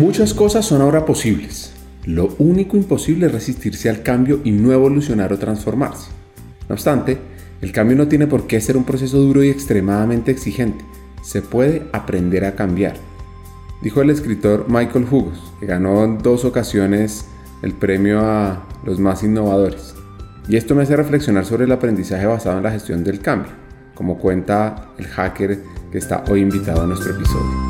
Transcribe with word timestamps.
Muchas 0.00 0.32
cosas 0.32 0.64
son 0.64 0.80
ahora 0.80 1.04
posibles. 1.04 1.74
Lo 2.06 2.34
único 2.38 2.78
imposible 2.78 3.26
es 3.26 3.32
resistirse 3.32 3.90
al 3.90 4.02
cambio 4.02 4.40
y 4.44 4.50
no 4.50 4.72
evolucionar 4.72 5.30
o 5.30 5.38
transformarse. 5.38 6.10
No 6.70 6.74
obstante, 6.74 7.18
el 7.60 7.70
cambio 7.70 7.98
no 7.98 8.08
tiene 8.08 8.26
por 8.26 8.46
qué 8.46 8.62
ser 8.62 8.78
un 8.78 8.84
proceso 8.84 9.18
duro 9.18 9.44
y 9.44 9.50
extremadamente 9.50 10.30
exigente. 10.30 10.82
Se 11.22 11.42
puede 11.42 11.82
aprender 11.92 12.46
a 12.46 12.54
cambiar. 12.54 12.94
Dijo 13.82 14.00
el 14.00 14.08
escritor 14.08 14.64
Michael 14.70 15.04
Hughes, 15.04 15.38
que 15.60 15.66
ganó 15.66 16.02
en 16.02 16.16
dos 16.16 16.46
ocasiones 16.46 17.26
el 17.60 17.74
premio 17.74 18.20
a 18.22 18.66
los 18.86 18.98
más 18.98 19.22
innovadores. 19.22 19.94
Y 20.48 20.56
esto 20.56 20.74
me 20.74 20.84
hace 20.84 20.96
reflexionar 20.96 21.44
sobre 21.44 21.64
el 21.64 21.72
aprendizaje 21.72 22.24
basado 22.24 22.56
en 22.56 22.64
la 22.64 22.72
gestión 22.72 23.04
del 23.04 23.20
cambio, 23.20 23.52
como 23.94 24.16
cuenta 24.16 24.92
el 24.96 25.08
hacker 25.08 25.60
que 25.92 25.98
está 25.98 26.24
hoy 26.30 26.40
invitado 26.40 26.84
a 26.84 26.86
nuestro 26.86 27.14
episodio. 27.14 27.69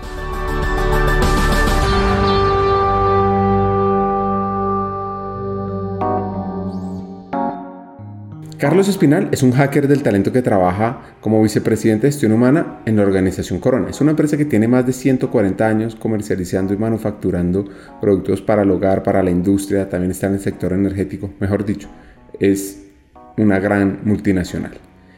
Carlos 8.61 8.87
Espinal 8.87 9.27
es 9.31 9.41
un 9.41 9.53
hacker 9.53 9.87
del 9.87 10.03
talento 10.03 10.31
que 10.31 10.43
trabaja 10.43 11.15
como 11.19 11.41
vicepresidente 11.41 12.05
de 12.05 12.11
gestión 12.11 12.31
humana 12.31 12.81
en 12.85 12.95
la 12.95 13.01
organización 13.01 13.59
Corona. 13.59 13.89
Es 13.89 14.01
una 14.01 14.11
empresa 14.11 14.37
que 14.37 14.45
tiene 14.45 14.67
más 14.67 14.85
de 14.85 14.93
140 14.93 15.67
años 15.67 15.95
comercializando 15.95 16.71
y 16.71 16.77
manufacturando 16.77 17.65
productos 17.99 18.39
para 18.39 18.61
el 18.61 18.69
hogar, 18.69 19.01
para 19.01 19.23
la 19.23 19.31
industria, 19.31 19.89
también 19.89 20.11
está 20.11 20.27
en 20.27 20.33
el 20.33 20.41
sector 20.41 20.73
energético, 20.73 21.31
mejor 21.39 21.65
dicho, 21.65 21.89
es 22.39 22.83
una 23.35 23.59
gran 23.59 24.01
multinacional. 24.03 24.73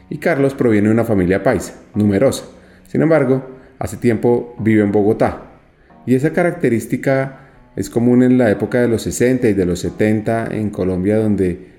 Y 0.08 0.16
Carlos 0.16 0.54
proviene 0.54 0.88
de 0.88 0.94
una 0.94 1.04
familia 1.04 1.42
paisa, 1.42 1.74
numerosa. 1.94 2.46
Sin 2.88 3.02
embargo, 3.02 3.46
hace 3.78 3.98
tiempo 3.98 4.56
vive 4.58 4.82
en 4.82 4.90
Bogotá. 4.90 5.42
Y 6.06 6.14
esa 6.14 6.32
característica 6.32 7.40
es 7.76 7.90
común 7.90 8.22
en 8.22 8.38
la 8.38 8.50
época 8.50 8.80
de 8.80 8.88
los 8.88 9.02
60 9.02 9.50
y 9.50 9.52
de 9.52 9.66
los 9.66 9.80
70 9.80 10.46
en 10.52 10.70
Colombia, 10.70 11.18
donde 11.18 11.73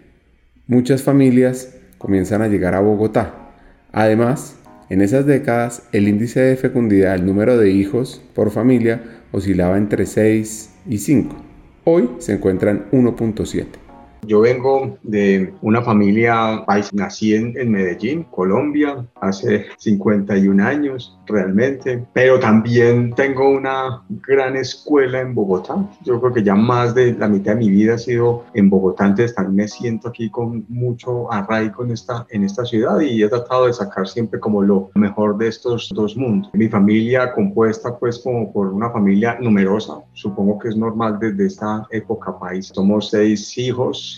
muchas 0.68 1.04
familias 1.04 1.76
comienzan 1.98 2.42
a 2.42 2.48
llegar 2.48 2.76
a 2.76 2.80
Bogotá. 2.80 3.52
Además, 3.92 4.58
en 4.90 5.02
esas 5.02 5.26
décadas 5.26 5.84
el 5.92 6.08
índice 6.08 6.42
de 6.42 6.56
fecundidad, 6.56 7.16
el 7.16 7.26
número 7.26 7.58
de 7.58 7.72
hijos 7.72 8.22
por 8.34 8.52
familia, 8.52 9.02
oscilaba 9.32 9.78
entre 9.78 10.06
6 10.06 10.74
y 10.88 10.98
5. 11.00 11.36
Hoy 11.84 12.10
se 12.20 12.34
encuentra 12.34 12.72
en 12.72 12.90
1.7. 12.92 13.85
Yo 14.28 14.42
vengo 14.42 14.98
de 15.04 15.54
una 15.62 15.82
familia 15.82 16.64
nací 16.94 17.36
en, 17.36 17.58
en, 17.58 17.72
Medellín, 17.72 18.24
Colombia, 18.32 19.06
hace 19.22 19.66
51 19.78 20.64
años 20.64 21.18
realmente, 21.28 22.06
pero 22.14 22.40
también 22.40 23.14
tengo 23.14 23.50
una 23.50 24.04
gran 24.28 24.56
escuela 24.56 25.22
en 25.22 25.36
Bogotá. 25.36 25.76
Yo 26.04 26.20
creo 26.20 26.34
que 26.34 26.44
ya 26.44 26.56
más 26.56 26.96
de 26.96 27.14
la 27.14 27.28
mitad 27.28 27.54
de 27.54 27.60
mi 27.60 27.70
vida 27.70 27.96
ha 27.96 27.98
sido 27.98 28.46
en 28.54 28.70
Bogotá, 28.70 29.06
entonces 29.06 29.36
también 29.36 29.56
me 29.56 29.68
siento 29.68 30.10
aquí 30.10 30.30
con 30.30 30.66
mucho 30.70 31.32
arraigo 31.32 31.84
en 31.84 31.92
esta, 31.92 32.26
en 32.30 32.44
esta 32.44 32.66
ciudad 32.66 33.00
y 33.02 33.24
he 33.24 33.30
tratado 33.30 33.68
de 33.68 33.74
sacar 33.74 34.08
siempre 34.08 34.40
como 34.40 34.62
lo 34.62 34.90
mejor 34.96 35.38
de 35.38 35.48
estos 35.48 35.90
dos 35.94 36.16
mundos. 36.16 36.50
Mi 36.54 36.68
familia 36.68 37.34
compuesta 37.34 37.98
pues 37.98 38.20
como 38.20 38.52
por 38.52 38.68
una 38.68 38.90
familia 38.90 39.38
numerosa, 39.40 40.00
supongo 40.14 40.60
que 40.60 40.70
es 40.70 40.78
normal 40.78 41.18
desde 41.20 41.46
esta 41.46 41.88
época 41.92 42.38
país. 42.40 42.72
Somos 42.74 43.10
seis 43.10 43.58
hijos, 43.58 44.15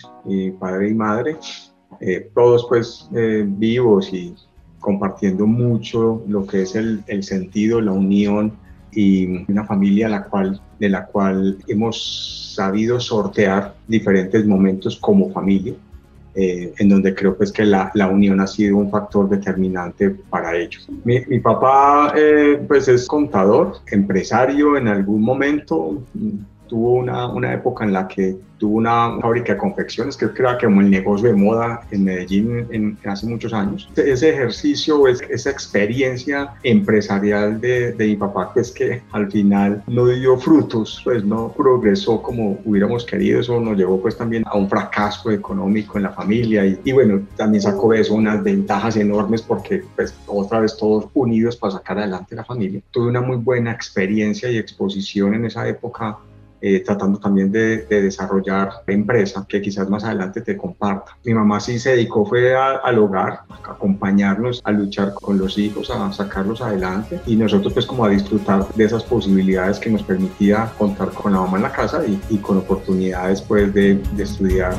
padre 0.60 0.90
y 0.90 0.94
madre, 0.94 1.38
eh, 2.00 2.30
todos 2.34 2.66
pues 2.68 3.10
eh, 3.16 3.44
vivos 3.48 4.14
y 4.14 4.36
compartiendo 4.80 5.48
mucho 5.48 6.24
lo 6.28 6.46
que 6.46 6.62
es 6.64 6.76
el, 6.76 7.04
el, 7.08 7.24
sentido, 7.24 7.82
la 7.82 7.92
unión 7.92 8.54
y 8.92 9.46
una 9.52 9.66
familia 9.66 10.08
la 10.08 10.24
cual, 10.26 10.62
de 10.80 10.90
la 10.90 11.06
cual 11.06 11.58
hemos 11.68 12.54
sabido 12.56 13.00
sortear 13.00 13.76
diferentes 13.88 14.46
momentos 14.46 14.98
como 14.98 15.32
familia. 15.32 15.74
Eh, 16.40 16.72
en 16.78 16.90
donde 16.90 17.16
creo 17.16 17.36
pues 17.36 17.52
que 17.52 17.66
la, 17.66 17.90
la, 17.96 18.10
unión 18.10 18.40
ha 18.40 18.46
sido 18.46 18.78
un 18.78 18.92
factor 18.92 19.28
determinante 19.28 20.12
para 20.12 20.56
ellos. 20.56 20.88
Mi, 21.04 21.20
mi 21.26 21.40
papá 21.40 22.14
pues 22.68 22.88
es 22.88 23.08
contador, 23.08 23.78
empresario 23.88 24.78
en 24.78 24.88
algún 24.88 25.24
momento, 25.24 26.04
tuvo 26.68 26.94
una, 26.94 27.28
una 27.28 27.54
época 27.54 27.86
en 27.86 27.94
la 27.94 28.08
que 28.08 28.38
tuvo 28.58 28.78
una 28.78 29.20
fábrica 29.22 29.54
de 29.54 29.60
confecciones, 29.60 30.18
que 30.18 30.28
era 30.38 30.58
como 30.58 30.82
el 30.82 30.90
negocio 30.90 31.30
de 31.30 31.36
moda 31.36 31.82
en 31.92 32.04
Medellín 32.04 32.68
en, 32.72 32.98
hace 33.06 33.28
muchos 33.28 33.54
años. 33.54 33.90
Ese 33.96 34.30
ejercicio, 34.30 35.08
esa 35.08 35.50
experiencia 35.50 36.54
empresarial 36.64 37.60
de, 37.62 37.94
de 37.94 38.08
mi 38.08 38.16
papá, 38.16 38.52
pues 38.54 38.72
que 38.72 39.02
al 39.12 39.32
final 39.32 39.84
no 39.88 40.08
dio 40.08 40.38
frutos, 40.38 41.02
pues 41.04 41.24
no 41.24 41.54
progresó 41.56 42.22
como 42.22 42.60
hubiéramos 42.66 43.06
querido, 43.06 43.40
eso 43.40 43.60
nos 43.60 43.78
llevó 43.78 44.02
pues 44.02 44.18
también 44.18 44.44
a 44.46 44.58
un 44.58 44.70
fracaso 44.70 45.32
económico 45.32 45.98
en 45.98 46.04
la 46.04 46.12
familia 46.12 46.66
y, 46.66 46.80
y 46.84 46.92
bueno, 46.92 47.22
también 47.36 47.62
sacó 47.62 47.92
de 47.92 48.02
eso 48.02 48.14
unas 48.16 48.44
ventajas 48.44 48.98
enormes 48.98 49.42
porque 49.42 49.84
pues 49.96 50.16
otra 50.28 50.60
vez 50.60 50.76
todos 50.78 51.08
unidos 51.14 51.56
para 51.56 51.74
sacar 51.74 52.00
adelante 52.00 52.36
la 52.36 52.44
familia. 52.44 52.82
Tuve 52.92 53.08
una 53.08 53.22
muy 53.22 53.38
buena 53.38 53.72
experiencia 53.72 54.50
y 54.50 54.58
exposición 54.58 55.34
en 55.34 55.46
esa 55.46 55.68
época 55.68 56.18
eh, 56.62 56.82
tratando 56.84 57.20
también 57.20 57.52
de, 57.52 57.86
desarrollar 57.88 58.70
la 58.86 58.94
empresa 58.94 59.46
que 59.48 59.62
quizás 59.62 59.90
más 59.90 60.04
adelante 60.04 60.42
te 60.42 60.58
comparta. 60.58 61.18
Mi 61.24 61.34
mamá 61.34 61.60
sí 61.60 61.78
se 61.78 61.92
dedicó 61.92 62.26
fue 62.26 62.56
al 62.56 62.98
hogar, 62.98 63.42
a 63.50 63.72
acompañarnos, 63.72 64.62
a 64.64 64.72
luchar 64.72 65.14
con 65.14 65.38
los 65.38 65.58
hijos, 65.58 65.90
a 65.92 66.12
sacarlos 66.12 66.62
adelante 66.62 67.20
y 67.26 67.36
nosotros 67.36 67.74
pues 67.74 67.86
como 67.86 68.06
a 68.06 68.10
disfrutar 68.10 68.68
de 68.74 68.84
esas 68.84 69.04
posibilidades 69.04 69.80
que 69.80 69.90
nos 69.90 70.04
permitía 70.04 70.72
contar 70.78 71.10
con 71.10 71.34
la 71.34 71.42
mamá 71.42 71.58
en 71.58 71.64
la 71.64 71.72
casa 71.72 72.02
y, 72.06 72.38
con 72.38 72.58
oportunidades 72.58 73.42
pues 73.42 73.74
de, 73.74 73.96
de 74.16 74.24
estudiar. 74.24 74.74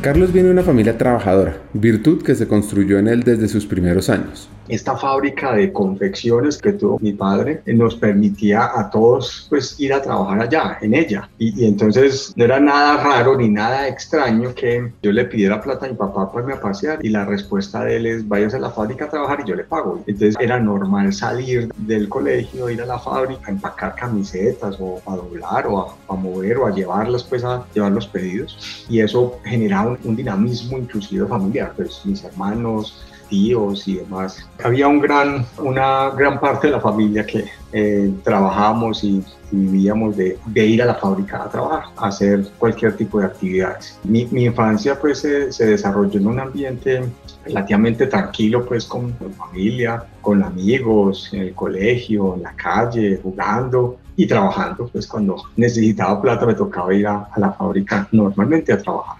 Carlos 0.00 0.32
viene 0.32 0.48
de 0.48 0.54
una 0.54 0.62
familia 0.64 0.98
trabajadora, 0.98 1.58
virtud 1.72 2.22
que 2.22 2.34
se 2.34 2.48
construyó 2.48 2.98
en 2.98 3.06
él 3.06 3.22
desde 3.22 3.46
sus 3.46 3.66
primeros 3.66 4.08
años 4.08 4.48
esta 4.74 4.96
fábrica 4.96 5.52
de 5.52 5.72
confecciones 5.72 6.58
que 6.58 6.72
tuvo 6.72 6.98
mi 7.00 7.12
padre 7.12 7.62
nos 7.66 7.96
permitía 7.96 8.70
a 8.74 8.90
todos 8.90 9.46
pues 9.48 9.78
ir 9.78 9.92
a 9.92 10.02
trabajar 10.02 10.40
allá, 10.40 10.78
en 10.80 10.94
ella. 10.94 11.28
Y, 11.38 11.64
entonces 11.64 12.32
no 12.36 12.44
era 12.44 12.60
nada 12.60 13.02
raro 13.02 13.36
ni 13.36 13.48
nada 13.48 13.88
extraño 13.88 14.54
que 14.54 14.92
yo 15.02 15.12
le 15.12 15.24
pidiera 15.24 15.60
plata 15.60 15.86
a 15.86 15.88
mi 15.88 15.94
papá 15.94 16.30
para 16.30 16.44
irme 16.44 16.54
a 16.54 16.60
pasear 16.60 16.98
y 17.02 17.08
la 17.08 17.24
respuesta 17.24 17.84
de 17.84 17.96
él 17.96 18.06
es 18.06 18.28
váyase 18.28 18.56
a 18.56 18.60
la 18.60 18.70
fábrica 18.70 19.06
a 19.06 19.10
trabajar 19.10 19.40
y 19.44 19.48
yo 19.48 19.54
le 19.54 19.64
pago. 19.64 20.02
Entonces 20.06 20.36
era 20.40 20.58
normal 20.58 21.12
salir 21.12 21.68
del 21.76 22.08
colegio, 22.08 22.70
ir 22.70 22.82
a 22.82 22.86
la 22.86 22.98
fábrica, 22.98 23.48
a 23.48 23.50
empacar 23.50 23.94
camisetas 23.94 24.76
o 24.80 25.00
a 25.06 25.16
doblar 25.16 25.66
o 25.66 25.96
a, 26.08 26.14
mover 26.14 26.58
o 26.58 26.66
a 26.66 26.70
llevarlas 26.70 27.24
pues 27.24 27.44
a 27.44 27.64
llevar 27.74 27.92
los 27.92 28.06
pedidos 28.06 28.86
y 28.88 29.00
eso 29.00 29.38
generaba 29.44 29.96
un, 30.04 30.16
dinamismo 30.16 30.78
inclusive 30.78 31.26
familiar, 31.26 31.72
pues 31.74 32.02
mis 32.04 32.22
hermanos, 32.22 33.02
tíos 33.32 33.88
y 33.88 33.94
demás. 33.94 34.46
Había 34.62 34.86
un 34.88 35.00
gran, 35.00 35.46
una 35.58 36.10
gran 36.10 36.38
parte 36.38 36.66
de 36.66 36.74
la 36.74 36.80
familia 36.80 37.24
que 37.24 37.46
eh, 37.72 38.12
trabajábamos 38.22 39.02
y, 39.02 39.24
vivíamos 39.54 40.16
de, 40.16 40.38
de, 40.46 40.64
ir 40.64 40.80
a 40.82 40.86
la 40.86 40.94
fábrica 40.94 41.44
a 41.44 41.50
trabajar, 41.50 41.84
a 41.98 42.06
hacer 42.08 42.46
cualquier 42.58 42.96
tipo 42.96 43.20
de 43.20 43.26
actividades. 43.26 43.98
Mi, 44.02 44.24
mi 44.30 44.44
infancia 44.46 44.98
pues 44.98 45.18
se, 45.18 45.52
se, 45.52 45.66
desarrolló 45.66 46.18
en 46.18 46.26
un 46.26 46.40
ambiente 46.40 47.02
relativamente 47.44 48.06
tranquilo 48.06 48.64
pues 48.64 48.86
con, 48.86 49.12
con 49.12 49.30
familia, 49.34 50.04
con 50.22 50.42
amigos, 50.42 51.28
en 51.32 51.42
el 51.42 51.54
colegio, 51.54 52.34
en 52.34 52.44
la 52.44 52.54
calle, 52.54 53.20
jugando 53.22 53.98
y 54.16 54.26
trabajando. 54.26 54.88
Pues 54.90 55.06
cuando 55.06 55.36
necesitaba 55.56 56.22
plata 56.22 56.46
me 56.46 56.54
tocaba 56.54 56.94
ir 56.94 57.06
a, 57.06 57.28
a 57.30 57.38
la 57.38 57.52
fábrica 57.52 58.08
normalmente 58.10 58.72
a 58.72 58.78
trabajar. 58.78 59.18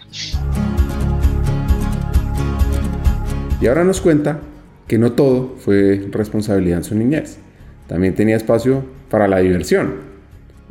Y 3.63 3.69
ahora 3.69 3.85
nos 3.85 4.01
cuenta 4.01 4.41
que 4.89 4.99
no 4.99 5.13
todo 5.13 5.55
fue 5.57 6.09
responsabilidad 6.11 6.79
en 6.79 6.85
su 6.85 6.97
niñez. 6.97 7.39
También 7.87 8.13
tenía 8.17 8.37
espacio 8.37 8.83
para 9.09 9.29
la 9.29 9.39
diversión. 9.39 9.95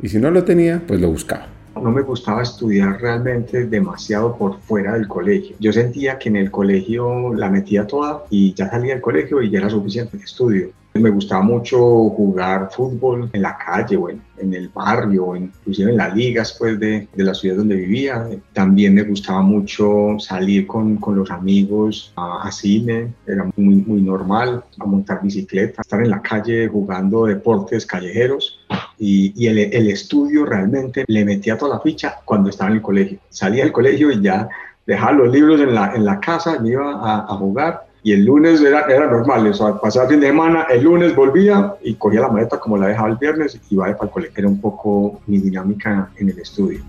Y 0.02 0.10
si 0.10 0.18
no 0.18 0.30
lo 0.30 0.44
tenía, 0.44 0.82
pues 0.86 1.00
lo 1.00 1.08
buscaba 1.08 1.48
no 1.82 1.90
me 1.90 2.02
gustaba 2.02 2.42
estudiar 2.42 3.00
realmente 3.00 3.66
demasiado 3.66 4.36
por 4.36 4.60
fuera 4.60 4.94
del 4.94 5.08
colegio. 5.08 5.56
Yo 5.58 5.72
sentía 5.72 6.18
que 6.18 6.28
en 6.28 6.36
el 6.36 6.50
colegio 6.50 7.34
la 7.34 7.50
metía 7.50 7.86
toda 7.86 8.24
y 8.30 8.54
ya 8.54 8.70
salía 8.70 8.94
del 8.94 9.02
colegio 9.02 9.42
y 9.42 9.50
ya 9.50 9.58
era 9.58 9.70
suficiente 9.70 10.16
estudio. 10.16 10.70
Me 10.94 11.08
gustaba 11.08 11.42
mucho 11.42 11.78
jugar 12.10 12.68
fútbol 12.70 13.30
en 13.32 13.42
la 13.42 13.56
calle 13.56 13.96
o 13.96 14.10
en, 14.10 14.22
el 14.38 14.68
barrio, 14.68 15.34
inclusive 15.36 15.90
en 15.90 15.96
las 15.96 16.14
ligas 16.14 16.56
pues, 16.58 16.78
de, 16.78 17.08
de, 17.14 17.24
la 17.24 17.32
ciudad 17.32 17.56
donde 17.56 17.76
vivía. 17.76 18.28
También 18.52 18.94
me 18.94 19.02
gustaba 19.02 19.40
mucho 19.40 20.18
salir 20.18 20.66
con, 20.66 20.96
con 20.96 21.16
los 21.16 21.30
amigos 21.30 22.12
a, 22.16 22.42
a, 22.42 22.52
cine, 22.52 23.14
era 23.26 23.48
muy, 23.56 23.76
muy 23.76 24.02
normal, 24.02 24.64
a 24.78 24.84
montar 24.84 25.22
bicicleta, 25.22 25.80
estar 25.80 26.02
en 26.02 26.10
la 26.10 26.20
calle 26.20 26.68
jugando 26.68 27.24
deportes 27.24 27.86
callejeros. 27.86 28.58
Y, 28.98 29.32
y 29.34 29.46
el, 29.46 29.88
estudio 29.88 30.44
realmente 30.44 31.04
le 31.06 31.24
metía 31.24 31.56
toda 31.56 31.76
la 31.76 31.80
ficha 31.80 32.16
cuando 32.24 32.50
estaba 32.50 32.70
en 32.70 32.76
el 32.76 32.82
colegio. 32.82 33.18
Salía 33.30 33.64
del 33.64 33.72
colegio 33.72 34.10
y 34.10 34.20
ya 34.20 34.48
dejaba 34.86 35.12
los 35.12 35.32
libros 35.32 35.60
en 35.60 35.74
la, 35.74 35.94
en 35.94 36.04
la 36.04 36.20
casa, 36.20 36.58
me 36.58 36.70
iba 36.70 37.24
a 37.24 37.36
jugar 37.36 37.91
y 38.04 38.12
el 38.12 38.24
lunes 38.24 38.60
era, 38.60 38.86
era 38.88 39.06
normal, 39.06 39.46
o 39.46 39.54
sea, 39.54 39.80
pasaba 39.80 40.08
fin 40.08 40.18
de 40.18 40.26
semana, 40.26 40.66
el 40.70 40.82
lunes 40.82 41.14
volvía 41.14 41.74
y 41.82 41.94
cogía 41.94 42.22
la 42.22 42.28
maleta 42.28 42.58
como 42.58 42.76
la 42.76 42.88
dejaba 42.88 43.10
el 43.10 43.16
viernes 43.16 43.60
y 43.70 43.74
iba 43.74 43.84
para 43.84 44.04
el 44.04 44.10
colegio. 44.10 44.34
Era 44.36 44.48
un 44.48 44.60
poco 44.60 45.20
mi 45.26 45.38
dinámica 45.38 46.10
en 46.16 46.30
el 46.30 46.38
estudio. 46.38 46.80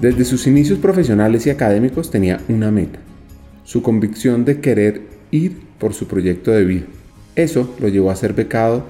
Desde 0.00 0.24
sus 0.26 0.46
inicios 0.46 0.78
profesionales 0.78 1.46
y 1.46 1.50
académicos 1.50 2.10
tenía 2.10 2.38
una 2.48 2.70
meta, 2.70 2.98
su 3.64 3.82
convicción 3.82 4.44
de 4.44 4.60
querer 4.60 5.00
ir 5.30 5.62
por 5.78 5.94
su 5.94 6.06
proyecto 6.06 6.50
de 6.50 6.64
vida. 6.64 6.86
Eso 7.34 7.74
lo 7.80 7.88
llevó 7.88 8.10
a 8.10 8.16
ser 8.16 8.34
becado 8.34 8.84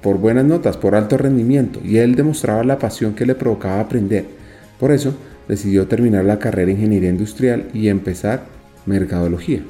por 0.00 0.18
buenas 0.18 0.44
notas, 0.44 0.76
por 0.76 0.94
alto 0.94 1.16
rendimiento, 1.16 1.80
y 1.82 1.98
él 1.98 2.14
demostraba 2.14 2.62
la 2.62 2.78
pasión 2.78 3.14
que 3.14 3.26
le 3.26 3.34
provocaba 3.34 3.80
aprender. 3.80 4.26
Por 4.78 4.92
eso, 4.92 5.14
decidió 5.52 5.86
terminar 5.86 6.24
la 6.24 6.38
carrera 6.38 6.68
de 6.68 6.72
ingeniería 6.72 7.10
industrial 7.10 7.68
y 7.74 7.88
empezar 7.88 8.46
mercadología 8.86 9.62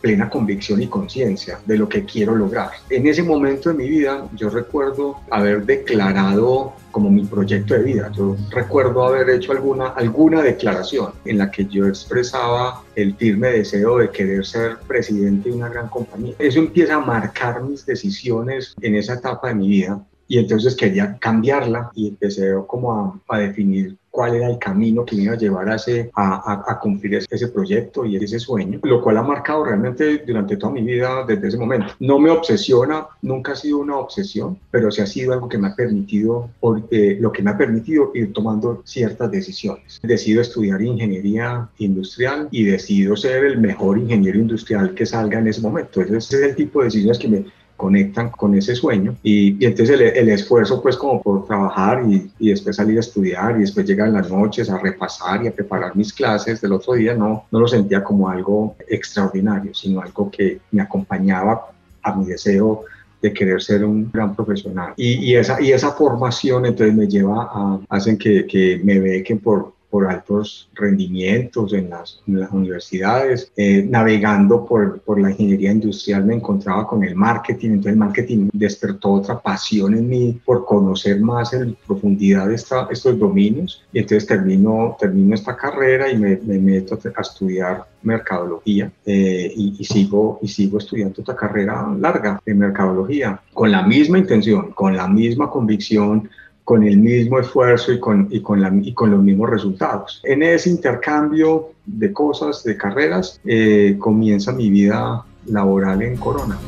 plena 0.00 0.30
convicción 0.30 0.80
y 0.80 0.86
conciencia 0.86 1.58
de 1.66 1.78
lo 1.78 1.88
que 1.88 2.04
quiero 2.04 2.36
lograr. 2.36 2.70
En 2.90 3.08
ese 3.08 3.24
momento 3.24 3.70
de 3.70 3.74
mi 3.74 3.88
vida 3.88 4.28
yo 4.36 4.50
recuerdo 4.50 5.16
haber 5.32 5.66
declarado 5.66 6.74
como 6.92 7.10
mi 7.10 7.24
proyecto 7.24 7.74
de 7.74 7.82
vida. 7.82 8.12
Yo 8.16 8.36
recuerdo 8.50 9.04
haber 9.04 9.28
hecho 9.30 9.50
alguna, 9.50 9.88
alguna 9.88 10.42
declaración 10.42 11.10
en 11.24 11.38
la 11.38 11.50
que 11.50 11.66
yo 11.66 11.88
expresaba 11.88 12.84
el 12.94 13.16
firme 13.16 13.48
deseo 13.48 13.98
de 13.98 14.10
querer 14.10 14.46
ser 14.46 14.76
presidente 14.86 15.48
de 15.48 15.56
una 15.56 15.70
gran 15.70 15.88
compañía. 15.88 16.36
Eso 16.38 16.60
empieza 16.60 16.94
a 16.94 17.00
marcar 17.00 17.64
mis 17.64 17.84
decisiones 17.84 18.76
en 18.80 18.94
esa 18.94 19.14
etapa 19.14 19.48
de 19.48 19.56
mi 19.56 19.68
vida 19.68 20.00
y 20.28 20.38
entonces 20.38 20.74
quería 20.76 21.16
cambiarla 21.18 21.90
y 21.94 22.08
empecé 22.08 22.52
como 22.66 22.92
a, 22.92 23.20
a 23.28 23.38
definir 23.38 23.96
cuál 24.16 24.34
era 24.34 24.48
el 24.48 24.58
camino 24.58 25.04
que 25.04 25.14
me 25.14 25.24
iba 25.24 25.34
a 25.34 25.36
llevar 25.36 25.68
a, 25.68 25.74
ese, 25.74 26.10
a, 26.14 26.64
a, 26.66 26.80
cumplir 26.80 27.16
ese, 27.16 27.48
proyecto 27.48 28.06
y 28.06 28.16
ese 28.16 28.38
sueño, 28.38 28.80
lo 28.82 29.02
cual 29.02 29.18
ha 29.18 29.22
marcado 29.22 29.62
realmente 29.62 30.24
durante 30.26 30.56
toda 30.56 30.72
mi 30.72 30.80
vida 30.80 31.22
desde 31.28 31.48
ese 31.48 31.58
momento. 31.58 31.92
No 32.00 32.18
me 32.18 32.30
obsesiona, 32.30 33.06
nunca 33.20 33.52
ha 33.52 33.56
sido 33.56 33.76
una 33.76 33.98
obsesión, 33.98 34.58
pero 34.70 34.90
sí 34.90 35.02
ha 35.02 35.06
sido 35.06 35.34
algo 35.34 35.50
que 35.50 35.58
me 35.58 35.68
ha 35.68 35.74
permitido, 35.74 36.48
porque, 36.60 37.18
lo 37.20 37.30
que 37.30 37.42
me 37.42 37.50
ha 37.50 37.58
permitido 37.58 38.10
ir 38.14 38.32
tomando 38.32 38.80
ciertas 38.86 39.30
decisiones. 39.30 40.00
Decido 40.02 40.40
estudiar 40.40 40.80
ingeniería 40.80 41.68
industrial 41.76 42.48
y 42.50 42.64
decido 42.64 43.16
ser 43.16 43.44
el 43.44 43.58
mejor 43.58 43.98
ingeniero 43.98 44.38
industrial 44.38 44.94
que 44.94 45.04
salga 45.04 45.40
en 45.40 45.48
ese 45.48 45.60
momento. 45.60 46.00
Ese 46.00 46.16
es 46.16 46.32
el 46.32 46.56
tipo 46.56 46.78
de 46.78 46.86
decisiones 46.86 47.18
que 47.18 47.28
me 47.28 47.44
conectan 47.76 48.30
con 48.30 48.54
ese 48.54 48.74
sueño 48.74 49.16
y, 49.22 49.62
y 49.62 49.66
entonces 49.66 50.00
el, 50.00 50.02
el, 50.02 50.28
esfuerzo 50.30 50.82
pues 50.82 50.96
como 50.96 51.22
por 51.22 51.46
trabajar 51.46 52.04
y, 52.08 52.30
y, 52.38 52.50
después 52.50 52.76
salir 52.76 52.96
a 52.96 53.00
estudiar 53.00 53.56
y 53.56 53.60
después 53.60 53.86
llegar 53.86 54.08
en 54.08 54.14
las 54.14 54.30
noches 54.30 54.70
a 54.70 54.78
repasar 54.78 55.44
y 55.44 55.48
a 55.48 55.54
preparar 55.54 55.94
mis 55.94 56.12
clases 56.12 56.60
del 56.60 56.72
otro 56.72 56.94
día 56.94 57.14
no, 57.14 57.44
no 57.50 57.60
lo 57.60 57.68
sentía 57.68 58.02
como 58.02 58.28
algo 58.28 58.76
extraordinario 58.88 59.74
sino 59.74 60.00
algo 60.00 60.30
que 60.30 60.60
me 60.70 60.82
acompañaba 60.82 61.68
a 62.02 62.16
mi 62.16 62.26
deseo 62.26 62.84
de 63.20 63.32
querer 63.32 63.62
ser 63.62 63.84
un 63.84 64.10
gran 64.12 64.34
profesional. 64.34 64.92
Y, 64.96 65.14
y 65.24 65.36
esa, 65.36 65.60
y 65.60 65.72
esa 65.72 65.92
formación 65.92 66.66
entonces 66.66 66.94
me 66.94 67.08
lleva 67.08 67.50
a, 67.52 67.80
hacen 67.88 68.18
que, 68.18 68.46
que 68.46 68.80
me 68.84 68.98
bequen 68.98 69.38
por, 69.38 69.72
por 69.96 70.08
altos 70.08 70.68
rendimientos 70.74 71.72
en 71.72 71.88
las, 71.88 72.20
las 72.26 72.52
universidades. 72.52 73.50
Eh, 73.56 73.82
navegando 73.88 74.66
por, 74.66 75.00
por, 75.00 75.18
la 75.18 75.30
ingeniería 75.30 75.72
industrial 75.72 76.26
me 76.26 76.34
encontraba 76.34 76.86
con 76.86 77.02
el 77.02 77.14
marketing, 77.14 77.70
entonces 77.70 77.92
el 77.92 77.98
marketing 77.98 78.50
despertó 78.52 79.12
otra 79.12 79.40
pasión 79.40 79.94
en 79.94 80.06
mí 80.06 80.38
por 80.44 80.66
conocer 80.66 81.18
más 81.22 81.54
en 81.54 81.78
profundidad 81.86 82.52
esta, 82.52 82.88
estos 82.90 83.18
dominios 83.18 83.82
y 83.90 84.00
entonces 84.00 84.26
termino, 84.26 84.98
termino 85.00 85.34
esta 85.34 85.56
carrera 85.56 86.12
y 86.12 86.18
me, 86.18 86.36
me 86.44 86.58
meto 86.58 86.98
a 87.16 87.20
estudiar 87.22 87.86
mercadología 88.02 88.92
eh, 89.06 89.50
y, 89.56 89.76
y, 89.78 89.84
sigo, 89.86 90.38
y 90.42 90.48
sigo 90.48 90.76
estudiando 90.76 91.22
esta 91.22 91.34
carrera 91.34 91.88
larga 91.98 92.38
de 92.44 92.54
mercadología 92.54 93.40
con 93.54 93.72
la 93.72 93.82
misma 93.82 94.18
intención, 94.18 94.72
con 94.72 94.94
la 94.94 95.08
misma 95.08 95.48
convicción 95.48 96.28
con 96.66 96.82
el 96.82 96.98
mismo 96.98 97.38
esfuerzo 97.38 97.92
y 97.92 98.00
con, 98.00 98.26
y 98.28 98.40
con, 98.40 98.60
la, 98.60 98.72
y 98.82 98.92
con 98.92 99.12
los 99.12 99.22
mismos 99.22 99.50
resultados. 99.50 100.20
En 100.24 100.42
ese 100.42 100.68
intercambio 100.68 101.68
de 101.84 102.12
cosas, 102.12 102.64
de 102.64 102.76
carreras, 102.76 103.40
eh, 103.44 103.94
comienza 104.00 104.50
mi 104.50 104.68
vida 104.68 105.24
laboral 105.46 106.02
en 106.02 106.16
Corona. 106.16 106.58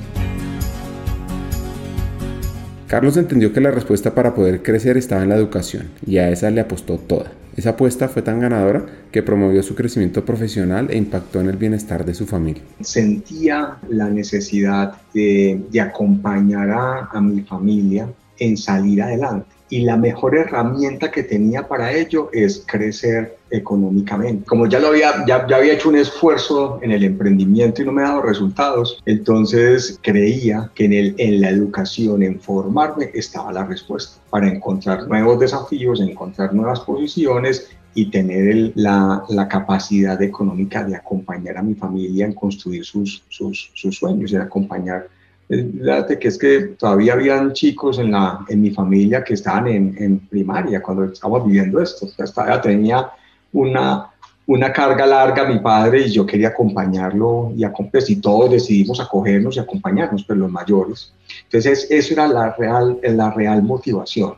Carlos 2.87 3.17
entendió 3.17 3.53
que 3.53 3.61
la 3.61 3.73
respuesta 3.73 4.15
para 4.15 4.37
poder 4.37 4.63
crecer 4.63 4.97
estaba 4.97 5.25
en 5.25 5.31
la 5.31 5.35
educación 5.35 5.89
y 6.07 6.19
a 6.19 6.31
esa 6.31 6.49
le 6.53 6.61
apostó 6.61 6.97
toda. 6.97 7.33
Esa 7.57 7.71
apuesta 7.71 8.07
fue 8.07 8.23
tan 8.23 8.39
ganadora 8.39 8.87
que 9.11 9.25
promovió 9.25 9.65
su 9.65 9.75
crecimiento 9.75 10.25
profesional 10.25 10.93
e 10.93 10.97
impactó 10.97 11.41
en 11.41 11.49
el 11.49 11.57
bienestar 11.57 12.05
de 12.05 12.15
su 12.15 12.25
familia. 12.25 12.63
Sentía 12.83 13.79
la 13.89 14.09
necesidad 14.09 14.93
de, 15.13 15.61
de 15.73 15.81
acompañar 15.81 16.71
a, 16.71 17.09
a 17.13 17.21
mi 17.21 17.41
familia 17.41 18.09
en 18.39 18.57
salir 18.57 19.03
adelante 19.03 19.58
y 19.71 19.81
la 19.81 19.97
mejor 19.97 20.37
herramienta 20.37 21.11
que 21.11 21.23
tenía 21.23 21.69
para 21.69 21.93
ello 21.93 22.31
es 22.33 22.65
crecer 22.67 23.37
económicamente. 23.51 24.45
Como 24.47 24.67
ya 24.67 24.79
lo 24.79 24.89
había, 24.89 25.25
ya, 25.27 25.47
ya, 25.47 25.57
había 25.57 25.75
hecho 25.75 25.89
un 25.89 25.97
esfuerzo 25.97 26.79
en 26.83 26.93
el 26.93 27.05
emprendimiento 27.05 27.83
y 27.83 27.85
no 27.85 27.93
me 27.93 28.03
ha 28.03 28.09
dado 28.09 28.23
resultados, 28.23 29.03
entonces 29.07 29.99
creía 30.03 30.71
que 30.75 30.85
en, 30.85 30.93
el, 30.93 31.15
en 31.19 31.41
la 31.41 31.51
educación, 31.51 32.23
en 32.23 32.41
formarme, 32.41 33.11
estaba 33.15 33.53
la 33.53 33.65
respuesta 33.65 34.21
para 34.31 34.49
encontrar 34.49 35.07
nuevos 35.09 35.41
desafíos, 35.41 36.01
encontrar 36.01 36.55
nuevas 36.55 36.81
posiciones 36.81 37.71
y 37.95 38.11
tener 38.11 38.49
el, 38.49 38.73
la, 38.77 39.25
la, 39.29 39.49
capacidad 39.49 40.21
económica 40.23 40.85
de 40.85 40.95
acompañar 40.95 41.57
a 41.57 41.63
mi 41.63 41.75
familia 41.75 42.27
en 42.27 42.35
construir 42.35 42.85
sus, 42.85 43.25
sus, 43.29 43.71
sus 43.75 43.97
sueños, 43.97 44.31
de 44.31 44.39
acompañar 44.39 45.09
Fíjate 45.49 46.19
que 46.19 46.29
es 46.29 46.37
que 46.37 46.61
todavía 46.79 47.15
habían 47.15 47.55
chicos 47.55 47.99
en, 47.99 48.11
la, 48.13 48.45
en 48.49 48.61
mi 48.61 48.71
familia 48.71 49.25
que 49.25 49.33
estaban 49.33 49.67
en, 49.67 49.95
en 49.99 50.19
primaria 50.19 50.83
cuando 50.83 51.05
estábamos 51.05 51.47
viviendo 51.47 51.81
esto. 51.81 52.07
Ya 52.19 52.61
tenía 52.61 53.11
una, 53.53 54.11
una 54.47 54.71
carga 54.73 55.07
larga 55.07 55.49
mi 55.49 55.59
padre 55.59 56.03
y 56.03 56.13
yo 56.13 56.27
quería 56.27 56.49
acompañarlo 56.49 57.53
y, 57.57 57.65
pues, 57.91 58.11
y 58.11 58.17
todos 58.17 58.51
decidimos 58.51 59.01
acogernos 59.01 59.57
y 59.57 59.61
acompañarnos, 59.61 60.23
pero 60.25 60.41
los 60.41 60.51
mayores. 60.51 61.15
Entonces 61.45 61.87
eso 61.89 62.13
era 62.13 62.29
la 62.29 62.55
real, 62.55 62.99
la 63.03 63.31
real 63.31 63.63
motivación 63.63 64.35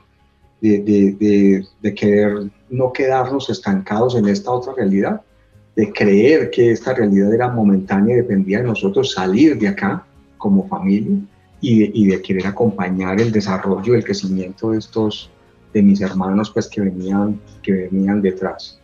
de, 0.61 0.79
de, 0.79 1.13
de, 1.19 1.67
de 1.81 1.95
querer 1.95 2.51
no 2.69 2.93
quedarnos 2.93 3.51
estancados 3.51 4.15
en 4.15 4.29
esta 4.29 4.53
otra 4.53 4.75
realidad, 4.75 5.23
de 5.75 5.93
creer 5.93 6.51
que 6.51 6.71
esta 6.71 6.95
realidad 6.95 7.35
era 7.35 7.49
momentánea 7.49 8.15
y 8.15 8.19
dependía 8.19 8.59
de 8.59 8.65
nosotros 8.65 9.13
salir 9.13 9.59
de 9.59 9.67
acá 9.67 10.05
como 10.41 10.67
familia 10.67 11.19
y 11.61 11.79
de, 11.79 11.91
y 11.95 12.07
de, 12.09 12.21
querer 12.21 12.49
acompañar 12.49 13.21
el 13.21 13.31
desarrollo, 13.31 13.95
el 13.95 14.03
crecimiento 14.03 14.73
de 14.73 14.79
estos, 14.79 15.31
de 15.73 15.83
mis 15.83 16.01
hermanos, 16.01 16.51
pues 16.51 16.67
que 16.67 16.81
venían, 16.81 17.41
que 17.63 17.73
venían 17.73 18.21
detrás. 18.21 18.81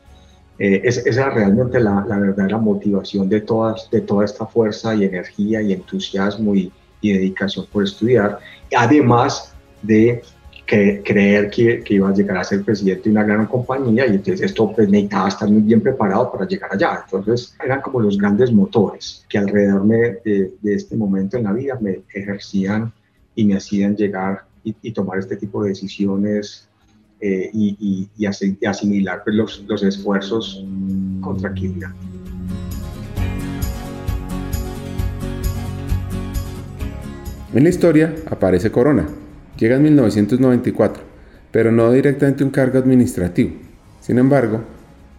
Eh, 0.59 0.83
esa 0.85 1.01
es 1.01 1.17
realmente 1.17 1.81
la, 1.81 2.05
la, 2.07 2.19
verdadera 2.19 2.59
motivación 2.59 3.29
de, 3.29 3.41
todas, 3.41 3.91
de 3.91 4.01
toda 4.03 4.25
esta 4.25 4.47
fuerza 4.47 4.95
y 4.95 5.05
energía 5.05 5.61
y 5.61 5.73
entusiasmo 5.73 6.55
y, 6.55 6.73
y 7.01 7.13
dedicación 7.13 7.67
por 7.73 7.85
estudiar, 7.85 8.39
además 8.75 9.55
de 9.83 10.23
que, 10.67 11.03
creer 11.05 11.49
que, 11.51 11.83
que, 11.83 11.95
iba 11.95 12.09
a 12.09 12.13
llegar 12.13 12.39
a 12.39 12.45
ser 12.45 12.63
presidente 12.63 13.05
de 13.05 13.11
una 13.11 13.25
gran 13.25 13.47
compañía 13.47 14.07
y 14.07 14.17
entonces 14.17 14.41
esto 14.43 14.73
pues, 14.75 14.89
necesitaba 14.89 15.29
estar 15.29 15.49
muy 15.49 15.63
bien 15.63 15.81
preparado 15.81 16.33
para 16.33 16.47
llegar 16.47 16.73
allá. 16.73 17.05
Entonces 17.05 17.55
eran 17.65 17.81
como 17.81 18.01
los 18.01 18.19
grandes 18.19 18.53
motores 18.53 19.25
que 19.29 19.39
alrededor 19.39 19.87
de, 19.87 20.53
de 20.61 20.75
este 20.75 20.97
momento 20.97 21.37
en 21.37 21.45
la 21.45 21.53
vida 21.53 21.79
me 21.81 22.01
ejercían 22.13 22.93
y 23.35 23.45
me 23.45 23.57
hacían 23.57 23.97
llegar 23.97 24.45
y, 24.65 24.75
y 24.83 24.93
tomar 24.93 25.19
este 25.19 25.37
tipo 25.37 25.63
de 25.63 25.69
decisiones 25.69 26.69
eh, 27.21 27.49
y, 27.53 28.09
y, 28.19 28.25
y, 28.25 28.67
asimilar 28.67 29.23
pues, 29.25 29.37
los, 29.37 29.65
los 29.67 29.83
esfuerzos 29.83 30.63
con 31.21 31.39
tranquilidad. 31.39 31.91
En 37.55 37.63
la 37.63 37.71
historia 37.71 38.15
aparece 38.29 38.71
Corona, 38.71 39.09
Llega 39.59 39.77
en 39.77 39.83
1994, 39.83 41.03
pero 41.51 41.73
no 41.73 41.91
directamente 41.93 42.45
un 42.45 42.51
cargo 42.51 42.79
administrativo. 42.79 43.53
Sin 44.01 44.19
embargo, 44.19 44.63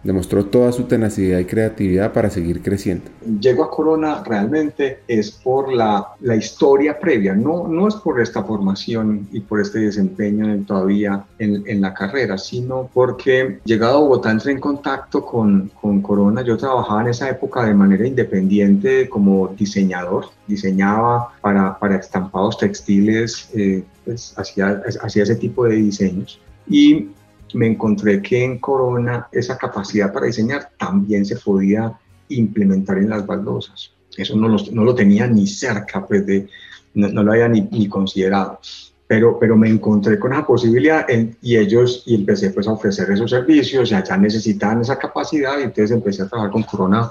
demostró 0.08 0.46
toda 0.46 0.72
su 0.72 0.84
tenacidad 0.84 1.38
y 1.38 1.44
creatividad 1.44 2.14
para 2.14 2.30
seguir 2.30 2.62
creciendo. 2.62 3.04
Llego 3.40 3.62
a 3.62 3.70
Corona 3.70 4.22
realmente 4.24 5.00
es 5.06 5.30
por 5.30 5.70
la, 5.70 6.14
la 6.20 6.34
historia 6.34 6.98
previa, 6.98 7.34
no, 7.34 7.68
no 7.68 7.86
es 7.86 7.94
por 7.96 8.18
esta 8.18 8.42
formación 8.42 9.28
y 9.32 9.40
por 9.40 9.60
este 9.60 9.80
desempeño 9.80 10.64
todavía 10.66 11.26
en, 11.38 11.62
en, 11.66 11.82
la 11.82 11.92
carrera, 11.92 12.38
sino 12.38 12.88
porque 12.94 13.60
llegado 13.64 13.98
a 13.98 14.00
Bogotá 14.00 14.30
entré 14.30 14.52
en 14.52 14.60
contacto 14.60 15.26
con, 15.26 15.70
con 15.78 16.00
Corona, 16.00 16.40
yo 16.40 16.56
trabajaba 16.56 17.02
en 17.02 17.08
esa 17.08 17.28
época 17.28 17.66
de 17.66 17.74
manera 17.74 18.06
independiente 18.06 19.10
como 19.10 19.48
diseñador, 19.58 20.30
diseñaba 20.46 21.34
para, 21.42 21.78
para 21.78 21.96
estampados 21.96 22.56
textiles, 22.56 23.50
eh, 23.54 23.84
pues 24.06 24.32
hacía, 24.38 24.82
hacía 25.02 25.22
ese 25.24 25.36
tipo 25.36 25.66
de 25.66 25.76
diseños 25.76 26.40
y 26.66 27.08
me 27.54 27.66
encontré 27.66 28.20
que 28.22 28.44
en 28.44 28.58
Corona 28.58 29.28
esa 29.32 29.56
capacidad 29.56 30.12
para 30.12 30.26
diseñar 30.26 30.70
también 30.78 31.24
se 31.24 31.36
podía 31.36 31.98
implementar 32.28 32.98
en 32.98 33.10
las 33.10 33.26
baldosas. 33.26 33.92
Eso 34.16 34.36
no 34.36 34.48
lo, 34.48 34.58
no 34.72 34.94
tenía 34.94 35.26
ni 35.26 35.46
cerca, 35.46 36.06
pues 36.06 36.26
de, 36.26 36.48
no, 36.94 37.22
lo 37.22 37.32
había 37.32 37.48
ni, 37.48 37.88
considerado. 37.88 38.60
Pero, 39.06 39.38
me 39.56 39.68
encontré 39.68 40.18
con 40.18 40.32
esa 40.32 40.46
posibilidad 40.46 41.06
y 41.40 41.56
ellos, 41.56 42.02
y 42.06 42.14
empecé 42.14 42.50
pues 42.50 42.68
a 42.68 42.72
ofrecer 42.72 43.10
esos 43.10 43.30
servicios, 43.30 43.88
ya, 43.88 44.04
ya 44.04 44.16
necesitaban 44.18 44.82
esa 44.82 44.98
capacidad 44.98 45.58
y 45.58 45.62
entonces 45.62 45.92
empecé 45.92 46.22
a 46.22 46.28
trabajar 46.28 46.52
con 46.52 46.64
Corona 46.64 47.10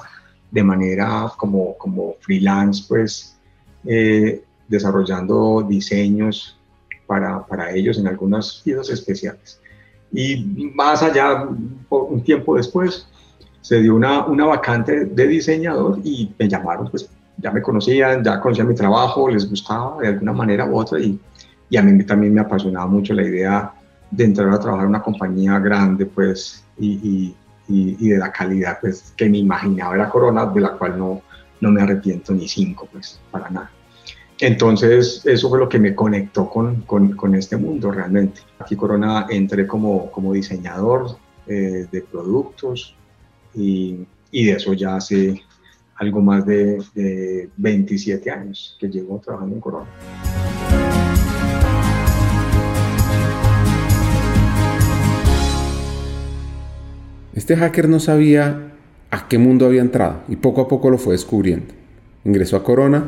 de 0.51 0.63
manera 0.63 1.32
como, 1.38 1.75
freelance, 2.20 2.86
pues 2.88 3.38
eh, 3.86 4.44
desarrollando 4.67 5.65
diseños 5.67 6.58
para, 7.08 7.72
ellos 7.74 7.98
en 7.98 8.08
algunas 8.08 8.62
piezas 8.63 8.89
especiales. 8.89 9.60
Y 10.12 10.72
más 10.74 11.04
allá, 11.04 11.48
un 11.90 12.24
tiempo 12.24 12.56
después, 12.56 13.08
se 13.62 13.82
dio 13.82 13.96
una, 13.96 14.26
una 14.26 14.46
vacante 14.46 15.06
de 15.06 15.28
diseñador 15.28 16.00
y 16.04 16.34
me 16.40 16.48
llamaron, 16.48 16.90
pues 16.90 17.10
ya 17.38 17.52
me 17.52 17.62
conocían, 17.62 18.24
ya 18.24 18.40
conocían 18.40 18.68
mi 18.68 18.76
trabajo, 18.76 19.30
les 19.30 19.50
gustaba 19.50 19.98
de 20.02 20.08
alguna 20.08 20.34
manera 20.34 20.66
u 20.66 20.78
otra 20.78 21.00
y, 21.00 21.20
y 21.70 21.78
a 21.78 21.82
mí 21.82 22.04
también 22.06 22.34
me 22.34 22.42
apasionaba 22.42 22.88
mucho 22.88 23.14
la 23.14 23.24
idea 23.24 23.74
de 24.10 24.24
entrar 24.24 24.50
a 24.50 24.60
trabajar 24.60 24.86
en 24.86 24.90
una 24.90 25.02
compañía 25.02 25.60
grande, 25.60 26.06
pues, 26.06 26.64
y, 26.80 27.36
y, 27.68 27.98
y, 28.00 28.10
de 28.10 28.18
la 28.18 28.32
calidad, 28.32 28.80
pues, 28.80 29.14
que 29.18 29.28
me 29.30 29.40
imaginaba 29.40 29.96
era 29.96 30.10
Corona, 30.10 30.46
de 30.46 30.62
la 30.62 30.72
cual 30.72 30.98
no, 30.98 31.22
no 31.60 31.72
me 31.72 31.82
arrepiento 31.82 32.34
ni 32.34 32.48
cinco, 32.48 32.88
pues, 32.92 33.20
para 33.32 33.50
nada. 33.50 33.70
Entonces, 34.39 35.25
eso 35.25 35.50
fue 35.50 35.58
lo 35.58 35.67
que 35.67 35.79
me 35.79 35.96
conectó 35.96 36.48
con, 36.48 36.82
con, 36.84 37.36
este 37.36 37.58
mundo 37.58 37.91
realmente. 37.91 38.41
Aquí 38.60 38.75
Corona 38.75 39.25
entré 39.29 39.65
como, 39.65 40.12
como 40.12 40.32
diseñador 40.32 41.17
eh, 41.48 41.88
de 41.91 42.01
productos 42.03 42.96
y, 43.56 44.06
y, 44.32 44.46
de 44.46 44.51
eso 44.51 44.74
ya 44.74 44.96
hace 44.98 45.41
algo 45.96 46.22
más 46.22 46.46
de, 46.46 46.84
de 46.94 47.50
27 47.58 48.29
años 48.29 48.77
que 48.79 48.89
llevo 48.89 49.20
trabajando 49.20 49.56
en 49.56 49.62
Corona. 49.62 49.89
Este 57.34 57.56
hacker 57.56 57.89
no 57.89 58.00
sabía 58.00 58.74
a 59.10 59.27
qué 59.27 59.39
mundo 59.39 59.65
había 59.65 59.82
entrado 59.82 60.22
y 60.27 60.36
poco 60.36 60.62
a 60.62 60.67
poco 60.67 60.91
lo 60.91 61.00
fue 61.00 61.13
descubriendo. 61.13 61.74
Ingresó 62.24 62.58
a 62.58 62.63
Corona 62.63 63.06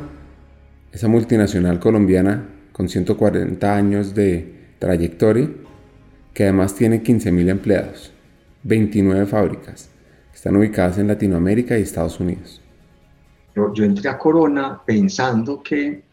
esa 0.92 1.08
multinacional 1.08 1.80
colombiana 1.80 2.50
con 2.72 2.90
140 2.90 3.76
años 3.76 4.16
de 4.16 4.54
trayectoria, 4.80 5.50
que 6.34 6.44
además 6.44 6.76
tiene 6.76 7.04
15.000 7.04 7.50
empleados, 7.50 8.14
29 8.64 9.26
fábricas, 9.26 9.90
están 10.34 10.56
ubicadas 10.56 10.98
en 10.98 11.08
Latinoamérica 11.08 11.78
y 11.78 11.82
Estados 11.82 12.20
Unidos. 12.20 12.62
Yo, 13.56 13.84
entré 13.84 14.10
a 14.10 14.18
Corona 14.18 14.80
pensando 14.86 15.62
que 15.62 16.04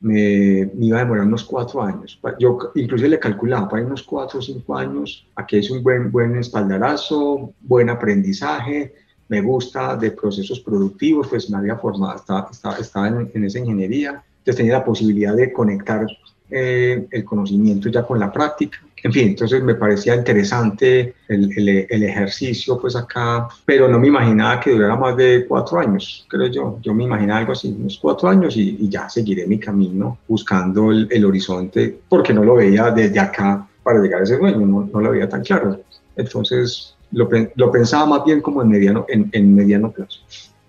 me, 0.00 0.70
me, 0.74 0.86
iba 0.86 0.98
a 0.98 1.00
demorar 1.02 1.26
unos 1.26 1.44
cuatro 1.44 1.82
años. 1.82 2.20
Yo 2.38 2.58
incluso 2.76 3.06
le 3.06 3.18
calculaba 3.18 3.68
para 3.68 3.84
unos 3.84 4.04
cuatro 4.04 4.38
o 4.38 4.42
cinco 4.42 4.76
años. 4.76 5.26
Aquí 5.34 5.56
es 5.56 5.70
un 5.70 5.82
buen, 5.82 6.12
buen 6.12 6.36
espaldarazo, 6.36 7.52
buen 7.60 7.90
aprendizaje, 7.90 8.94
me 9.32 9.40
gusta 9.40 9.96
de 9.96 10.10
procesos 10.10 10.60
productivos, 10.60 11.26
pues 11.28 11.48
me 11.48 11.56
había 11.56 11.76
formado, 11.76 12.16
estaba, 12.16 12.48
estaba, 12.50 12.76
estaba 12.76 13.08
en, 13.08 13.30
en, 13.32 13.44
esa 13.44 13.60
ingeniería, 13.60 14.22
entonces 14.38 14.56
tenía 14.56 14.74
la 14.74 14.84
posibilidad 14.84 15.34
de 15.34 15.50
conectar 15.50 16.06
eh, 16.50 17.06
el 17.10 17.24
conocimiento 17.24 17.88
ya 17.88 18.02
con 18.02 18.18
la 18.18 18.30
práctica. 18.30 18.78
En 19.02 19.10
fin, 19.10 19.28
entonces 19.28 19.62
me 19.62 19.74
parecía 19.74 20.14
interesante 20.14 21.14
el, 21.28 21.50
el, 21.56 21.86
el, 21.88 22.02
ejercicio 22.02 22.78
pues 22.78 22.94
acá, 22.94 23.48
pero 23.64 23.88
no 23.88 23.98
me 23.98 24.08
imaginaba 24.08 24.60
que 24.60 24.72
durara 24.72 24.96
más 24.96 25.16
de 25.16 25.46
cuatro 25.48 25.78
años, 25.80 26.26
creo 26.28 26.48
yo. 26.48 26.78
Yo 26.82 26.92
me 26.92 27.04
imaginaba 27.04 27.40
algo 27.40 27.52
así, 27.52 27.74
unos 27.80 27.98
cuatro 27.98 28.28
años 28.28 28.54
y, 28.54 28.76
y 28.80 28.90
ya 28.90 29.08
seguiré 29.08 29.46
mi 29.46 29.58
camino 29.58 30.18
buscando 30.28 30.90
el, 30.90 31.08
el, 31.10 31.24
horizonte, 31.24 32.00
porque 32.06 32.34
no 32.34 32.44
lo 32.44 32.56
veía 32.56 32.90
desde 32.90 33.18
acá 33.18 33.66
para 33.82 33.98
llegar 34.02 34.20
a 34.20 34.24
ese 34.24 34.36
sueño, 34.36 34.66
no, 34.66 34.90
no 34.92 35.00
lo 35.00 35.10
veía 35.10 35.26
tan 35.26 35.42
claro. 35.42 35.80
Entonces 36.16 36.94
lo, 37.12 37.70
pensaba 37.70 38.06
más 38.06 38.24
bien 38.24 38.40
como 38.40 38.62
en 38.62 38.68
mediano, 38.68 39.06
en, 39.08 39.54
mediano 39.54 39.90
plazo. 39.90 40.20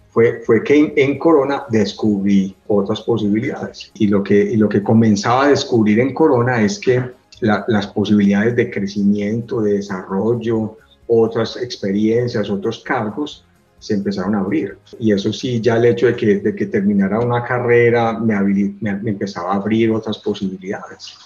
Fue, 0.10 0.42
fue 0.46 0.64
que 0.64 0.94
en, 0.96 1.18
Corona 1.18 1.64
descubrí 1.70 2.56
otras 2.68 3.02
posibilidades 3.02 3.92
y 3.96 4.08
lo, 4.08 4.24
que, 4.24 4.36
y 4.36 4.58
lo 4.58 4.70
que 4.70 4.84
comenzaba 4.84 5.46
a 5.46 5.48
descubrir 5.48 6.00
en 6.00 6.14
Corona 6.14 6.62
es 6.62 6.78
que 6.78 7.04
la, 7.40 7.66
las 7.68 7.88
posibilidades 7.88 8.56
de 8.56 8.70
crecimiento, 8.70 9.62
de 9.62 9.74
desarrollo, 9.74 10.78
otras 11.08 11.58
experiencias, 11.58 12.50
otros 12.50 12.84
cargos, 12.84 13.46
se 13.80 13.96
empezaron 13.96 14.36
a 14.36 14.40
abrir. 14.40 14.78
Y 15.00 15.12
eso 15.12 15.34
sí, 15.34 15.60
ya 15.60 15.78
el 15.78 15.86
hecho 15.86 16.06
de 16.06 16.16
que, 16.16 16.40
de 16.40 16.56
que 16.56 16.68
terminara 16.68 17.20
una 17.20 17.44
carrera 17.44 18.18
me, 18.18 18.40
me, 18.40 18.96
me 18.96 19.10
empezaba 19.12 19.54
a 19.54 19.56
abrir 19.56 19.92
otras 19.92 20.20
posibilidades 20.20 21.18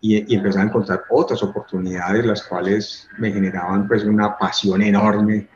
y, 0.00 0.32
y 0.32 0.36
empecé 0.36 0.58
a 0.58 0.62
encontrar 0.62 1.04
otras 1.10 1.42
oportunidades, 1.42 2.24
las 2.24 2.42
cuales 2.42 3.08
me 3.18 3.32
generaban 3.32 3.86
pues 3.86 4.04
una 4.04 4.36
pasión 4.38 4.82
enorme 4.82 5.46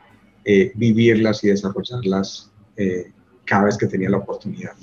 eh, 0.43 0.71
vivirlas 0.75 1.43
y 1.43 1.47
desarrollarlas 1.47 2.51
eh, 2.77 3.11
cada 3.45 3.65
vez 3.65 3.77
que 3.77 3.87
tenía 3.87 4.09
la 4.11 4.17
oportunidad. 4.17 4.73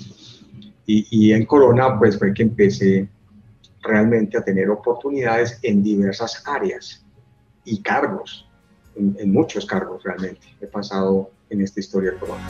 Y, 0.85 1.07
y, 1.09 1.31
en 1.31 1.45
Corona 1.45 1.97
pues 1.97 2.19
fue 2.19 2.33
que 2.33 2.43
empecé 2.43 3.07
realmente 3.81 4.37
a 4.37 4.43
tener 4.43 4.69
oportunidades 4.69 5.57
en 5.61 5.81
diversas 5.81 6.43
áreas 6.45 7.05
y 7.63 7.81
cargos, 7.81 8.45
en, 8.97 9.15
en 9.17 9.31
muchos 9.31 9.65
cargos 9.65 10.03
realmente. 10.03 10.45
He 10.59 10.67
pasado 10.67 11.31
en 11.49 11.61
esta 11.61 11.79
historia 11.79 12.11
de 12.11 12.17
Corona. 12.17 12.45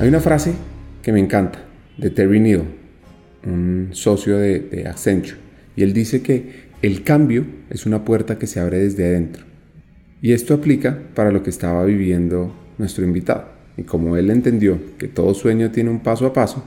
Hay 0.00 0.08
una 0.08 0.20
frase 0.20 0.56
que 1.04 1.12
me 1.12 1.20
encanta, 1.20 1.58
de 1.98 2.08
Terry 2.08 2.40
Neal, 2.40 2.64
un 3.44 3.90
socio 3.92 4.38
de, 4.38 4.58
de 4.60 4.88
Accenture. 4.88 5.36
Y 5.76 5.82
él 5.82 5.92
dice 5.92 6.22
que 6.22 6.64
el 6.80 7.04
cambio 7.04 7.44
es 7.68 7.84
una 7.84 8.04
puerta 8.04 8.38
que 8.38 8.46
se 8.46 8.58
abre 8.58 8.78
desde 8.78 9.06
adentro. 9.06 9.44
Y 10.22 10.32
esto 10.32 10.54
aplica 10.54 10.98
para 11.14 11.30
lo 11.30 11.42
que 11.42 11.50
estaba 11.50 11.84
viviendo 11.84 12.54
nuestro 12.78 13.04
invitado. 13.04 13.48
Y 13.76 13.82
como 13.82 14.16
él 14.16 14.30
entendió 14.30 14.78
que 14.96 15.06
todo 15.06 15.34
sueño 15.34 15.70
tiene 15.70 15.90
un 15.90 16.00
paso 16.00 16.26
a 16.26 16.32
paso, 16.32 16.64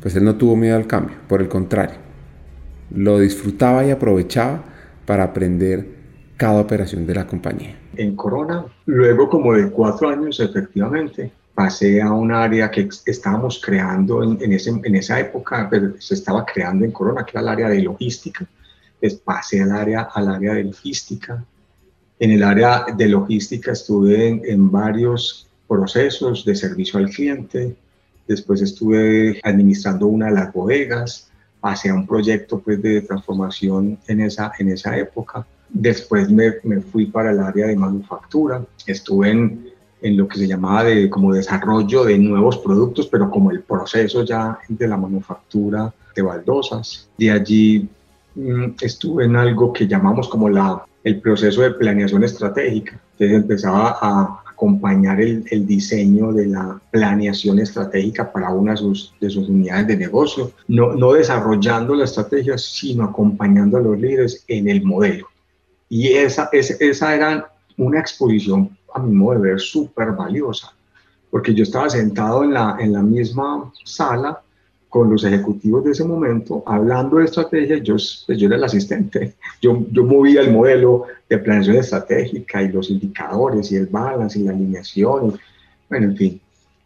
pues 0.00 0.14
él 0.14 0.24
no 0.24 0.36
tuvo 0.36 0.54
miedo 0.54 0.76
al 0.76 0.86
cambio, 0.86 1.16
por 1.28 1.42
el 1.42 1.48
contrario, 1.48 1.96
lo 2.94 3.18
disfrutaba 3.18 3.84
y 3.84 3.90
aprovechaba 3.90 4.62
para 5.04 5.24
aprender 5.24 5.86
cada 6.36 6.60
operación 6.60 7.06
de 7.06 7.14
la 7.14 7.26
compañía. 7.26 7.76
En 7.96 8.14
Corona, 8.14 8.66
luego 8.86 9.28
como 9.28 9.54
de 9.54 9.68
cuatro 9.70 10.08
años 10.08 10.38
efectivamente, 10.38 11.32
pasé 11.62 12.02
a 12.02 12.10
un 12.10 12.32
área 12.32 12.72
que 12.72 12.88
estábamos 13.06 13.62
creando 13.64 14.24
en, 14.24 14.36
en, 14.42 14.52
ese, 14.52 14.70
en 14.70 14.96
esa 14.96 15.20
época, 15.20 15.68
pero 15.70 15.94
se 16.00 16.14
estaba 16.14 16.44
creando 16.44 16.84
en 16.84 16.90
Corona, 16.90 17.24
que 17.24 17.30
era 17.34 17.40
el 17.42 17.48
área 17.48 17.68
de 17.68 17.82
logística. 17.82 18.44
Pues 18.98 19.14
pasé 19.14 19.62
al 19.62 19.70
área, 19.70 20.08
al 20.12 20.28
área 20.28 20.54
de 20.54 20.64
logística. 20.64 21.44
En 22.18 22.30
el 22.32 22.42
área 22.42 22.86
de 22.96 23.06
logística 23.06 23.70
estuve 23.70 24.28
en, 24.28 24.42
en 24.44 24.70
varios 24.72 25.46
procesos 25.68 26.44
de 26.44 26.56
servicio 26.56 26.98
al 26.98 27.10
cliente. 27.10 27.76
Después 28.26 28.60
estuve 28.60 29.40
administrando 29.44 30.08
una 30.08 30.26
de 30.26 30.32
las 30.32 30.52
bodegas. 30.52 31.30
Pasé 31.60 31.90
a 31.90 31.94
un 31.94 32.08
proyecto 32.08 32.58
pues, 32.58 32.82
de 32.82 33.02
transformación 33.02 33.98
en 34.08 34.20
esa, 34.20 34.50
en 34.58 34.68
esa 34.70 34.98
época. 34.98 35.46
Después 35.68 36.28
me, 36.28 36.54
me 36.64 36.80
fui 36.80 37.06
para 37.06 37.30
el 37.30 37.38
área 37.38 37.68
de 37.68 37.76
manufactura. 37.76 38.64
Estuve 38.84 39.30
en, 39.30 39.71
en 40.02 40.16
lo 40.16 40.28
que 40.28 40.38
se 40.38 40.46
llamaba 40.46 40.84
de 40.84 41.08
como 41.08 41.32
desarrollo 41.32 42.04
de 42.04 42.18
nuevos 42.18 42.58
productos, 42.58 43.06
pero 43.06 43.30
como 43.30 43.50
el 43.50 43.62
proceso 43.62 44.24
ya 44.24 44.58
de 44.68 44.88
la 44.88 44.96
manufactura 44.96 45.92
de 46.14 46.22
baldosas. 46.22 47.08
De 47.16 47.30
allí 47.30 47.88
mmm, 48.34 48.70
estuve 48.80 49.24
en 49.24 49.36
algo 49.36 49.72
que 49.72 49.86
llamamos 49.86 50.28
como 50.28 50.48
la, 50.48 50.84
el 51.04 51.20
proceso 51.20 51.62
de 51.62 51.70
planeación 51.70 52.24
estratégica. 52.24 53.00
Entonces 53.12 53.36
empezaba 53.36 53.98
a, 54.00 54.42
acompañar 54.62 55.20
el, 55.20 55.44
el, 55.50 55.66
diseño 55.66 56.32
de 56.32 56.46
la 56.46 56.80
planeación 56.92 57.58
estratégica 57.58 58.30
para 58.30 58.50
una 58.50 58.72
de 58.72 58.76
sus, 58.76 59.12
de 59.20 59.28
sus 59.28 59.48
unidades 59.48 59.88
de 59.88 59.96
negocio, 59.96 60.52
no, 60.68 60.92
no 60.92 61.14
desarrollando 61.14 61.96
la 61.96 62.04
estrategia, 62.04 62.56
sino 62.56 63.02
acompañando 63.02 63.78
a 63.78 63.80
los 63.80 63.98
líderes 63.98 64.44
en 64.46 64.68
el 64.68 64.84
modelo. 64.84 65.26
Y 65.88 66.12
esa, 66.12 66.48
esa 66.52 67.14
era 67.14 67.52
una 67.76 67.98
exposición, 67.98 68.70
a 68.94 68.98
mi 69.00 69.12
modo 69.14 69.40
de 69.40 69.50
ver, 69.50 69.60
súper 69.60 70.12
valiosa, 70.12 70.72
porque 71.30 71.54
yo 71.54 71.62
estaba 71.62 71.88
sentado 71.88 72.44
en 72.44 72.52
la, 72.52 72.76
en 72.78 72.92
la 72.92 73.02
misma 73.02 73.72
sala 73.84 74.40
con 74.88 75.10
los 75.10 75.24
ejecutivos 75.24 75.84
de 75.84 75.92
ese 75.92 76.04
momento, 76.04 76.62
hablando 76.66 77.16
de 77.16 77.24
estrategia, 77.24 77.78
yo, 77.78 77.94
pues 77.94 78.38
yo 78.38 78.46
era 78.46 78.56
el 78.56 78.64
asistente, 78.64 79.36
yo, 79.60 79.86
yo 79.90 80.04
movía 80.04 80.42
el 80.42 80.52
modelo 80.52 81.06
de 81.30 81.38
planeación 81.38 81.76
estratégica 81.76 82.62
y 82.62 82.68
los 82.68 82.90
indicadores 82.90 83.72
y 83.72 83.76
el 83.76 83.86
balance 83.86 84.38
y 84.38 84.42
la 84.42 84.52
alineación, 84.52 85.38
bueno, 85.88 86.06
en 86.06 86.16
fin, 86.16 86.40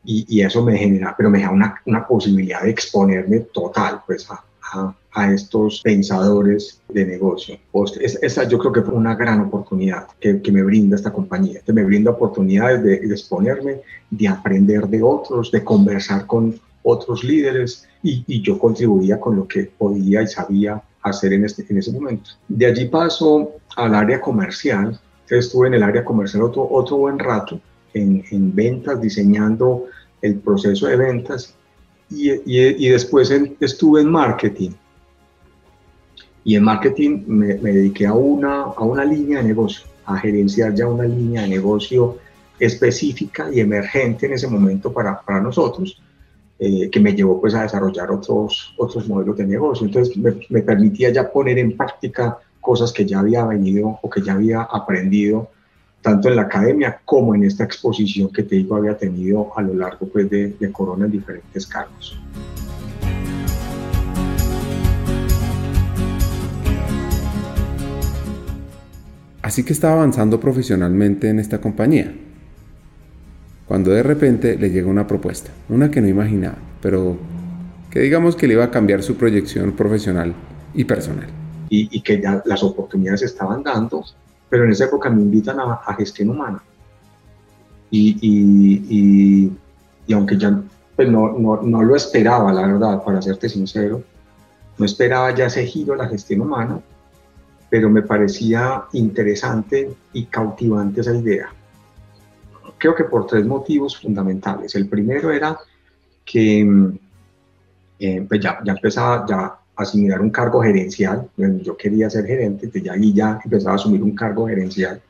y, 0.05 0.25
y 0.29 0.41
eso 0.43 0.63
me 0.63 0.79
genera, 0.79 1.15
pero 1.17 1.31
me 1.31 1.41
da 1.41 1.51
una, 1.51 1.83
una 1.85 2.07
posibilidad 2.07 2.63
de 2.63 2.71
exponerme 2.71 3.41
total, 3.41 4.03
pues, 4.07 4.31
a, 4.31 4.41
a, 4.73 4.95
a 5.13 5.33
estos 5.33 5.81
pensadores 5.83 6.81
de 6.89 7.05
negocio. 7.05 7.59
Esa 8.01 8.45
yo 8.49 8.59
creo 8.59 8.73
que 8.73 8.83
fue 8.83 8.95
una 8.95 9.15
gran 9.15 9.41
oportunidad 9.41 10.07
que, 10.21 10.41
que 10.43 10.53
me 10.53 10.63
brinda 10.63 10.97
esta 10.97 11.13
compañía, 11.13 11.61
que 11.65 11.73
me 11.73 11.85
brinda 11.85 12.11
oportunidades 12.11 12.83
de, 12.83 13.01
de 13.01 13.15
exponerme, 13.15 13.81
de 14.11 14.29
aprender 14.29 14.87
de 14.89 15.03
otros, 15.03 15.51
de 15.51 15.65
conversar 15.65 16.27
con 16.27 16.59
otros 16.83 17.25
líderes 17.25 17.89
y, 18.03 18.25
y, 18.27 18.43
yo 18.43 18.59
contribuía 18.59 19.19
con 19.19 19.37
lo 19.37 19.49
que 19.49 19.65
podía 19.77 20.23
y 20.23 20.27
sabía 20.29 20.81
hacer 21.03 21.33
en, 21.33 21.45
este, 21.45 21.65
en 21.69 21.79
ese 21.79 21.93
momento. 21.93 22.31
De 22.47 22.67
allí 22.67 22.87
paso 22.87 23.53
al 23.77 23.95
área 23.95 24.21
comercial. 24.21 24.99
Estuve 25.29 25.67
en 25.67 25.75
el 25.75 25.83
área 25.83 26.05
comercial 26.05 26.45
otro, 26.45 26.69
otro 26.71 26.99
buen 26.99 27.19
rato, 27.19 27.61
en, 27.95 28.25
en 28.31 28.55
ventas, 28.55 29.01
diseñando 29.01 29.87
el 30.23 30.37
proceso 30.37 30.87
de 30.87 30.97
ventas 30.97 31.57
y, 32.11 32.31
y, 32.31 32.87
y 32.87 32.89
después 32.89 33.31
en, 33.31 33.57
estuve 33.61 34.01
en 34.01 34.11
marketing. 34.11 34.71
Y 36.45 36.55
en 36.55 36.63
marketing 36.63 37.25
me, 37.27 37.55
me, 37.55 37.73
dediqué 37.73 38.07
a 38.07 38.15
una, 38.15 38.63
a 38.63 38.83
una 38.83 39.05
línea 39.05 39.39
de 39.39 39.49
negocio, 39.49 39.85
a 40.05 40.17
gerenciar 40.19 40.75
ya 40.75 40.87
una 40.87 41.05
línea 41.05 41.43
de 41.43 41.49
negocio 41.49 42.19
específica 42.59 43.51
y 43.53 43.61
emergente 43.61 44.27
en 44.27 44.35
ese 44.35 44.47
momento 44.49 44.93
para, 44.93 45.21
para 45.21 45.41
nosotros 45.41 46.01
eh, 46.59 46.89
que 46.89 47.01
me 47.01 47.13
llevó 47.13 47.39
pues 47.41 47.55
a 47.55 47.63
desarrollar 47.63 48.11
otros, 48.11 48.75
otros 48.79 49.07
modelos 49.09 49.37
de 49.37 49.47
negocio. 49.47 49.87
Entonces 49.87 50.17
me, 50.17 50.35
me, 50.49 50.63
permitía 50.63 51.11
ya 51.11 51.31
poner 51.31 51.59
en 51.59 51.77
práctica 51.77 52.39
cosas 52.61 52.93
que 52.93 53.05
ya 53.05 53.21
había 53.21 53.45
venido 53.45 53.99
o 54.01 54.09
que 54.09 54.23
ya 54.23 54.33
había 54.33 54.63
aprendido 54.63 55.51
tanto 56.07 56.29
en 56.29 56.37
la 56.37 56.43
academia 56.43 57.01
como 57.05 57.35
en 57.35 57.43
esta 57.43 57.65
exposición 57.65 58.33
que 58.33 58.45
te 58.45 58.55
digo 58.55 58.77
había 58.77 58.97
tenido 58.97 59.51
a 59.59 59.61
lo 59.61 59.75
largo 59.75 60.07
pues 60.07 60.31
de, 60.31 60.51
de 60.51 60.71
Corona 60.71 61.07
en 61.07 61.11
diferentes 61.11 61.67
cargos. 61.67 62.17
Así 69.43 69.65
que 69.65 69.73
estaba 69.73 69.95
avanzando 69.95 70.39
profesionalmente 70.39 71.29
en 71.29 71.41
esta 71.41 71.61
compañía 71.61 72.15
cuando 73.67 73.91
de 73.91 74.05
repente 74.05 74.57
le 74.57 74.71
llega 74.71 74.89
una 74.89 75.09
propuesta, 75.09 75.51
una 75.69 75.91
que 75.91 76.01
no 76.01 76.07
imaginaba, 76.07 76.59
pero 76.81 77.17
que 77.91 77.99
digamos 77.99 78.37
que 78.37 78.47
le 78.47 78.55
iba 78.55 78.63
a 78.63 78.71
cambiar 78.71 79.03
su 79.03 79.17
proyección 79.17 79.73
profesional 79.73 80.35
y 80.73 80.85
personal. 80.85 81.27
Y, 81.69 81.89
y 81.91 82.01
que 82.01 82.21
ya 82.21 82.45
las 82.45 82.63
oportunidades 82.63 83.21
se 83.21 83.27
estaban 83.27 83.65
dando, 83.65 84.05
pero 84.49 84.65
en 84.65 84.73
esa 84.73 84.85
época 84.85 85.11
me 85.11 85.23
invitan 85.23 85.61
a, 85.61 85.75
a 85.85 85.95
gestión 85.95 86.31
humana. 86.31 86.63
Y, 87.91 88.19
y, 88.21 89.53
y 90.07 90.13
aunque 90.13 90.37
ya 90.37 90.61
pues 90.95 91.09
no, 91.09 91.39
no, 91.39 91.61
no, 91.63 91.83
lo 91.83 91.95
esperaba, 91.95 92.53
la 92.53 92.67
verdad, 92.67 93.03
para 93.05 93.21
serte 93.21 93.49
sincero, 93.49 94.03
no 94.79 94.85
esperaba 94.85 95.35
ya 95.35 95.47
ese 95.47 95.67
giro 95.67 95.93
a 95.93 95.97
la 95.97 96.09
gestión 96.09 96.41
humana, 96.41 96.81
pero 97.69 97.91
me 97.91 98.03
parecía 98.03 98.85
interesante 98.93 99.95
y 100.13 100.25
cautivante 100.25 101.03
esa 101.03 101.15
idea 101.15 101.51
creo 102.79 102.95
que 102.95 103.05
por 103.05 103.27
tres 103.27 103.45
motivos 103.45 103.97
fundamentales. 103.97 104.75
El 104.75 104.89
primero 104.89 105.31
era 105.31 105.59
que 106.25 106.65
mm, 106.65 106.99
eh, 107.99 108.27
pues 108.29 108.41
ya, 108.41 108.61
ya 108.65 108.73
empezaba 108.73 109.25
ya 109.29 109.59
asumir 109.77 110.19
un 110.19 110.31
cargo 110.31 110.61
gerencial, 110.61 111.29
yo 111.37 111.77
quería 111.77 112.09
ser 112.09 112.27
gerente, 112.27 112.71
ya 112.83 112.95
ahí 112.95 113.13
ya 113.13 113.39
empezaba 113.45 113.73
a 113.73 113.77
asumir 113.77 114.03
un 114.03 114.15
cargo 114.15 114.47
gerencial 114.47 115.01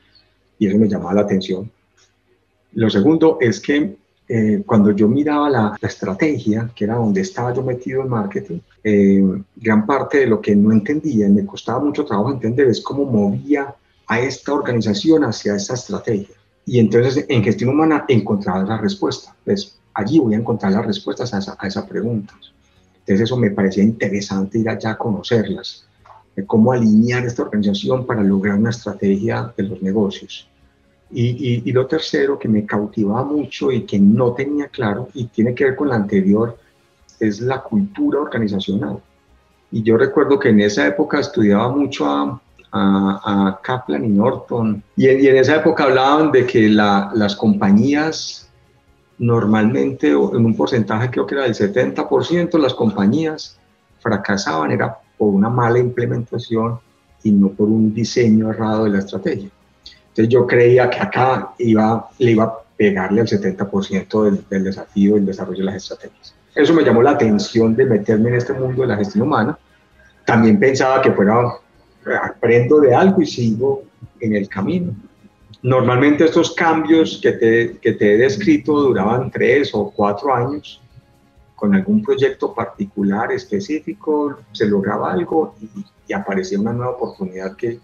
y 0.59 0.67
eso 0.67 0.79
me 0.79 0.89
llamaba 0.89 1.15
la 1.15 1.21
atención. 1.23 1.71
Lo 2.73 2.91
segundo 2.91 3.39
es 3.41 3.61
que 3.61 3.97
eh, 4.29 4.63
cuando 4.67 4.91
yo 4.91 5.09
miraba 5.09 5.49
la, 5.49 5.77
la, 5.81 5.89
estrategia, 5.89 6.71
que 6.75 6.85
era 6.85 6.97
donde 6.97 7.21
estaba 7.21 7.55
yo 7.55 7.63
metido 7.63 8.03
en 8.03 8.09
marketing, 8.09 8.59
eh, 8.83 9.23
gran 9.55 9.87
parte 9.87 10.19
de 10.19 10.27
lo 10.27 10.41
que 10.41 10.57
no 10.57 10.73
entendía 10.73 11.29
y 11.29 11.33
me 11.33 11.47
costaba 11.47 11.79
mucho 11.79 12.05
trabajo 12.05 12.33
entender 12.33 12.67
es 12.67 12.81
cómo 12.81 13.05
movía 13.05 13.73
a 14.09 14.21
esta 14.21 14.53
organización 14.53 15.25
hacia 15.25 15.55
esa 15.55 15.75
estrategia. 15.75 16.35
Y 16.65 16.81
entonces 16.81 17.25
en 17.29 17.45
gestión 17.45 17.71
humana 17.71 18.05
encontrar 18.09 18.67
la 18.67 18.79
respuesta. 18.79 19.35
Pues 19.45 19.79
allí 19.95 20.19
voy 20.19 20.35
a 20.35 20.39
encontrar 20.39 20.73
las 20.73 20.87
respuestas 20.87 21.33
a 21.33 21.39
esa, 21.39 21.57
a 21.59 21.67
esa 21.69 21.87
pregunta. 21.87 22.35
Entonces 23.07 23.27
eso 23.27 23.37
me 23.37 23.53
parecía 23.53 23.85
interesante 23.85 24.59
ir 24.59 24.69
allá 24.69 24.91
a 24.91 24.99
conocerlas, 24.99 25.87
de 26.35 26.45
cómo 26.45 26.73
alinear 26.73 27.25
esta 27.25 27.43
organización 27.43 28.05
para 28.05 28.21
lograr 28.21 28.59
una 28.59 28.71
estrategia 28.71 29.53
de 29.57 29.63
los 29.63 29.81
negocios. 29.81 30.49
Y, 31.13 31.71
lo 31.71 31.87
tercero 31.87 32.37
que 32.37 32.49
me 32.49 32.67
cautivaba 32.67 33.23
mucho 33.23 33.71
y 33.71 33.83
que 33.83 34.01
no 34.01 34.33
tenía 34.33 34.67
claro, 34.67 35.09
y 35.15 35.27
tiene 35.27 35.55
que 35.55 35.67
ver 35.67 35.77
con 35.77 35.89
la 35.89 35.95
anterior, 35.95 36.59
es 37.21 37.41
la 37.41 37.63
cultura 37.63 38.19
organizacional. 38.19 38.99
Y 39.71 39.85
yo 39.85 39.97
recuerdo 39.97 40.41
que 40.41 40.49
en 40.49 40.61
esa 40.61 40.85
época 40.85 41.21
estudiaba 41.21 41.69
mucho 41.69 42.07
a, 42.07 42.41
Kaplan 43.63 44.05
y 44.05 44.09
Norton. 44.09 44.83
Y 44.97 45.07
en, 45.07 45.37
esa 45.37 45.57
época 45.57 45.85
hablaban 45.85 46.33
de 46.33 46.45
que 46.45 46.69
la, 46.69 47.11
las 47.15 47.37
compañías 47.37 48.46
normalmente, 49.19 50.11
en 50.11 50.17
un 50.17 50.57
porcentaje 50.57 51.11
creo 51.11 51.27
que 51.27 51.35
era 51.35 51.45
del 51.45 51.55
70%, 51.55 52.59
las 52.59 52.75
compañías 52.75 53.59
fracasaban, 54.01 54.71
era 54.71 54.99
por 55.17 55.33
una 55.33 55.49
mala 55.49 55.79
implementación 55.79 56.79
y 57.23 57.33
no 57.33 57.49
por 57.49 57.69
un 57.69 57.95
diseño 57.95 58.51
errado 58.51 58.85
de 58.85 58.91
la 58.91 58.99
estrategia. 58.99 59.51
Entonces 60.09 60.29
yo 60.29 60.47
creía 60.47 60.89
que 60.89 61.01
acá 61.01 61.55
iba, 61.59 62.09
le 62.19 62.31
iba 62.33 62.45
a 62.45 62.55
pegarle 62.77 63.21
al 63.23 63.27
70% 63.27 64.25
del, 64.25 64.45
del 64.49 64.65
desafío 64.65 65.15
del 65.15 65.27
desarrollo 65.27 65.59
de 65.59 65.65
las 65.65 65.77
estrategias. 65.77 66.35
Eso 66.55 66.73
me 66.73 66.83
llamó 66.83 67.03
la 67.03 67.11
atención 67.11 67.75
de 67.77 67.85
meterme 67.85 68.31
en 68.31 68.37
este 68.37 68.53
mundo 68.53 68.83
de 68.83 68.89
la 68.89 68.97
gestión 68.97 69.27
humana. 69.27 69.59
También 70.25 70.59
pensaba 70.59 71.03
que 71.03 71.13
fuera 71.13 71.59
aprendo 72.23 72.81
de 72.81 72.95
algo 72.95 73.21
y 73.21 73.27
sigo 73.27 73.83
en 74.21 74.35
el 74.37 74.49
camino. 74.49 74.95
Normalmente 75.63 76.25
estos 76.25 76.55
cambios 76.55 77.19
que 77.23 77.33
te, 77.33 77.79
que 77.79 77.93
te 77.93 78.15
he 78.15 78.19
descrito 78.19 78.81
duraban 78.81 79.31
tres 79.31 79.71
o 79.75 79.91
cuatro 79.91 80.35
años. 80.35 80.81
Con 81.55 81.75
algún 81.75 82.03
proyecto 82.03 82.53
particular, 82.53 83.33
específico, 83.33 84.39
se 84.53 84.67
lograba 84.67 85.13
algo 85.13 85.55
y, 85.61 86.13
aparecía 86.13 86.61
una 86.61 86.73
nueva 86.73 86.93
oportunidad 86.93 87.57
que 87.57 87.81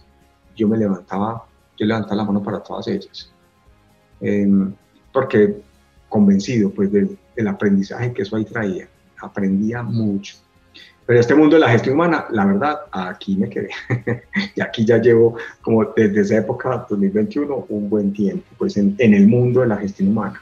yo 0.54 0.68
me 0.68 0.76
levantaba, 0.76 1.44
yo 1.76 1.87
levantaba 1.87 2.16
la 2.16 2.24
mano 2.24 2.42
para 2.42 2.62
todas 2.62 2.87
ellas. 2.87 3.32
Eh, 4.20 4.46
porque 5.12 5.56
convencido 6.08 6.70
pues 6.70 6.92
del 6.92 7.48
aprendizaje 7.48 8.12
que 8.12 8.22
eso 8.22 8.37
ahí 8.37 8.44
traía, 8.44 8.87
aprendía 9.20 9.82
mucho. 9.82 10.37
Pero 11.07 11.19
este 11.19 11.35
mundo 11.35 11.57
de 11.57 11.61
la 11.61 11.71
gestión 11.71 11.95
humana, 11.95 12.27
la 12.31 12.45
verdad, 12.45 12.81
aquí 12.93 13.37
me 13.37 13.49
quedé. 13.49 13.71
y 14.55 14.61
aquí 14.61 14.85
ya 14.85 14.99
llevo, 14.99 15.37
como 15.61 15.85
desde 15.85 16.21
esa 16.21 16.37
época, 16.38 16.87
2021, 16.88 17.67
un 17.69 17.91
buen 17.91 18.12
tiempo, 18.12 18.45
pues 18.57 18.77
en, 18.77 18.95
en 18.99 19.15
el 19.15 19.27
mundo 19.27 19.61
de 19.62 19.67
la 19.69 19.77
gestión 19.77 20.11
humana. 20.11 20.41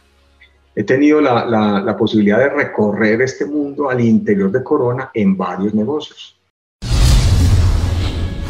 He 0.77 0.85
tenido 0.85 1.21
la, 1.21 1.45
la, 1.47 1.81
la, 1.81 1.97
posibilidad 1.97 2.39
de 2.39 2.51
recorrer 2.51 3.21
este 3.23 3.45
mundo 3.45 3.91
al 3.91 4.01
interior 4.01 4.53
de 4.53 4.63
Corona 4.63 5.11
en 5.15 5.37
varios 5.37 5.75
negocios. 5.75 6.37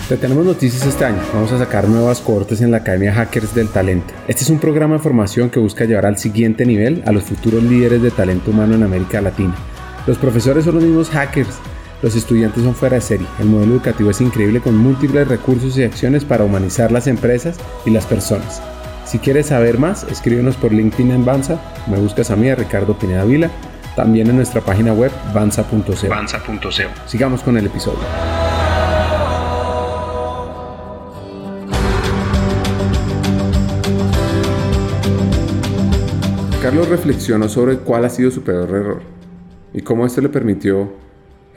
Te 0.09 0.17
tenemos 0.17 0.45
noticias 0.45 0.85
este 0.85 1.05
año. 1.05 1.23
Vamos 1.33 1.53
a 1.53 1.59
sacar 1.59 1.89
nuevas 1.89 2.21
cohortes 2.21 2.61
en 2.61 2.73
la 2.73 2.79
Academia 2.79 3.13
Hackers 3.15 3.55
del 3.55 3.69
Talento. 3.69 4.13
Este 4.27 4.43
es 4.43 4.51
un 4.51 4.59
programa 4.59 4.97
de 4.97 5.03
formación 5.03 5.49
que 5.51 5.61
busca 5.61 5.85
llevar 5.85 6.07
al 6.07 6.19
siguiente 6.19 6.67
nivel 6.67 7.03
a 7.07 7.13
los 7.13 7.23
futuros 7.23 7.63
líderes 7.63 8.03
de 8.03 8.11
talento 8.11 8.51
humano 8.51 8.75
en 8.75 8.83
América 8.83 9.21
Latina. 9.21 9.55
Los 10.07 10.19
profesores 10.19 10.65
son 10.65 10.75
los 10.75 10.85
mismos 10.85 11.11
hackers 11.11 11.61
los 12.03 12.15
estudiantes 12.15 12.63
son 12.65 12.75
fuera 12.75 12.97
de 12.97 13.03
serie. 13.03 13.27
El 13.39 13.47
modelo 13.47 13.75
educativo 13.75 14.11
es 14.11 14.21
increíble 14.21 14.61
con 14.61 14.77
múltiples 14.77 15.29
recursos 15.29 15.77
y 15.77 15.85
acciones 15.85 16.25
para 16.25 16.45
humanizar 16.45 16.93
las 16.93 17.07
empresas 17.07 17.59
y 17.85 17.91
las 17.91 18.07
personas. 18.07 18.63
Si 19.05 19.19
quieres 19.19 19.47
saber 19.47 19.79
más, 19.79 20.05
escríbenos 20.05 20.57
por 20.57 20.73
LinkedIn 20.73 21.11
en 21.11 21.25
Banza, 21.25 21.61
me 21.89 21.99
buscas 21.99 22.31
a 22.31 22.37
mí, 22.37 22.49
a 22.49 22.55
Ricardo 22.55 22.99
Pineda 22.99 23.25
Vila, 23.25 23.51
también 23.97 24.29
en 24.29 24.37
nuestra 24.37 24.61
página 24.61 24.93
web 24.93 25.11
banza.co. 25.35 26.09
Sigamos 27.07 27.43
con 27.43 27.59
el 27.59 27.67
episodio. 27.67 27.99
Carlos 36.63 36.89
reflexionó 36.89 37.49
sobre 37.49 37.79
cuál 37.79 38.05
ha 38.05 38.11
sido 38.11 38.31
su 38.31 38.43
peor 38.43 38.71
error 38.71 39.03
y 39.73 39.81
cómo 39.81 40.07
esto 40.07 40.21
le 40.21 40.29
permitió 40.29 40.93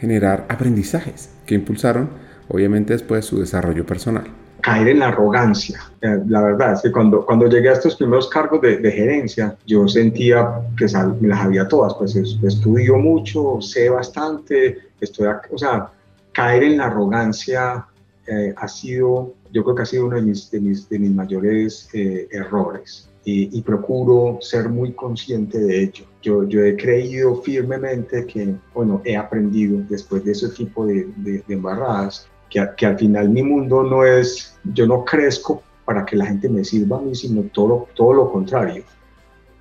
generar 0.03 0.45
aprendizajes 0.49 1.29
que 1.45 1.55
impulsaron 1.55 2.09
obviamente 2.49 2.91
después 2.91 3.23
su 3.23 3.39
desarrollo 3.39 3.85
personal. 3.85 4.25
Caer 4.59 4.89
en 4.89 4.99
la 4.99 5.07
arrogancia. 5.07 5.79
La 6.27 6.41
verdad 6.41 6.73
es 6.73 6.81
que 6.81 6.91
cuando, 6.91 7.25
cuando 7.25 7.47
llegué 7.47 7.69
a 7.69 7.73
estos 7.73 7.95
primeros 7.95 8.29
cargos 8.29 8.61
de, 8.61 8.91
gerencia, 8.91 9.55
yo 9.65 9.87
sentía 9.87 10.45
que 10.77 10.87
me 11.21 11.29
las 11.29 11.39
había 11.39 11.69
todas, 11.69 11.93
pues 11.93 12.17
estudio 12.17 12.97
mucho, 12.97 13.61
sé 13.61 13.89
bastante, 13.89 14.89
estoy, 14.99 15.27
o 15.49 15.57
sea, 15.57 15.87
caer 16.33 16.63
en 16.63 16.77
la 16.79 16.87
arrogancia 16.87 17.85
eh, 18.27 18.53
ha 18.57 18.67
sido, 18.67 19.35
yo 19.53 19.63
creo 19.63 19.75
que 19.75 19.81
ha 19.83 19.85
sido 19.85 20.07
uno 20.07 20.17
de 20.17 20.23
mis, 20.23 20.51
de 20.51 20.59
mis, 20.59 20.89
de 20.89 20.99
mis 20.99 21.11
mayores 21.11 21.89
eh, 21.93 22.27
errores 22.29 23.09
y, 23.25 23.61
procuro 23.61 24.37
ser 24.41 24.69
muy 24.69 24.91
consciente 24.91 25.57
de 25.59 25.83
ello. 25.83 26.05
Yo, 26.21 26.47
yo 26.47 26.63
he 26.63 26.75
creído 26.75 27.41
firmemente 27.41 28.25
que, 28.25 28.55
bueno, 28.73 29.01
he 29.05 29.15
aprendido 29.15 29.81
después 29.89 30.23
de 30.25 30.33
ese 30.33 30.49
tipo 30.49 30.85
de, 30.85 31.07
de, 31.17 31.43
embarradas, 31.47 32.27
que, 32.49 32.65
que, 32.75 32.85
al 32.85 32.97
final 32.97 33.29
mi 33.29 33.41
mundo 33.41 33.83
no 33.83 34.05
es, 34.05 34.57
yo 34.73 34.85
no 34.85 35.05
crezco 35.05 35.63
para 35.85 36.05
que 36.05 36.17
la 36.17 36.25
gente 36.25 36.49
me 36.49 36.63
sirva 36.63 36.97
a 36.97 37.01
mí, 37.01 37.15
sino 37.15 37.43
todo, 37.43 37.87
todo 37.95 38.13
lo 38.13 38.31
contrario. 38.31 38.83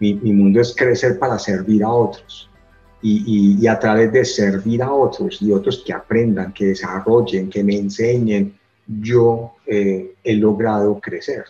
Mi, 0.01 0.14
mi 0.14 0.33
mundo 0.33 0.61
es 0.61 0.75
crecer 0.75 1.18
para 1.18 1.38
servir 1.38 1.85
a 1.85 1.90
otros. 1.90 2.48
Y, 3.01 3.59
y, 3.61 3.66
a 3.66 3.79
través 3.79 4.12
de 4.12 4.25
servir 4.25 4.83
a 4.83 4.92
otros 4.92 5.42
y 5.42 5.53
otros 5.53 5.83
que 5.85 5.92
aprendan, 5.92 6.53
que 6.53 6.66
desarrollen, 6.66 7.51
que 7.51 7.64
me 7.64 7.77
enseñen, 7.77 8.55
yo 8.87 9.53
eh, 9.66 10.14
he 10.22 10.35
logrado 10.35 11.01
crecer. 11.01 11.44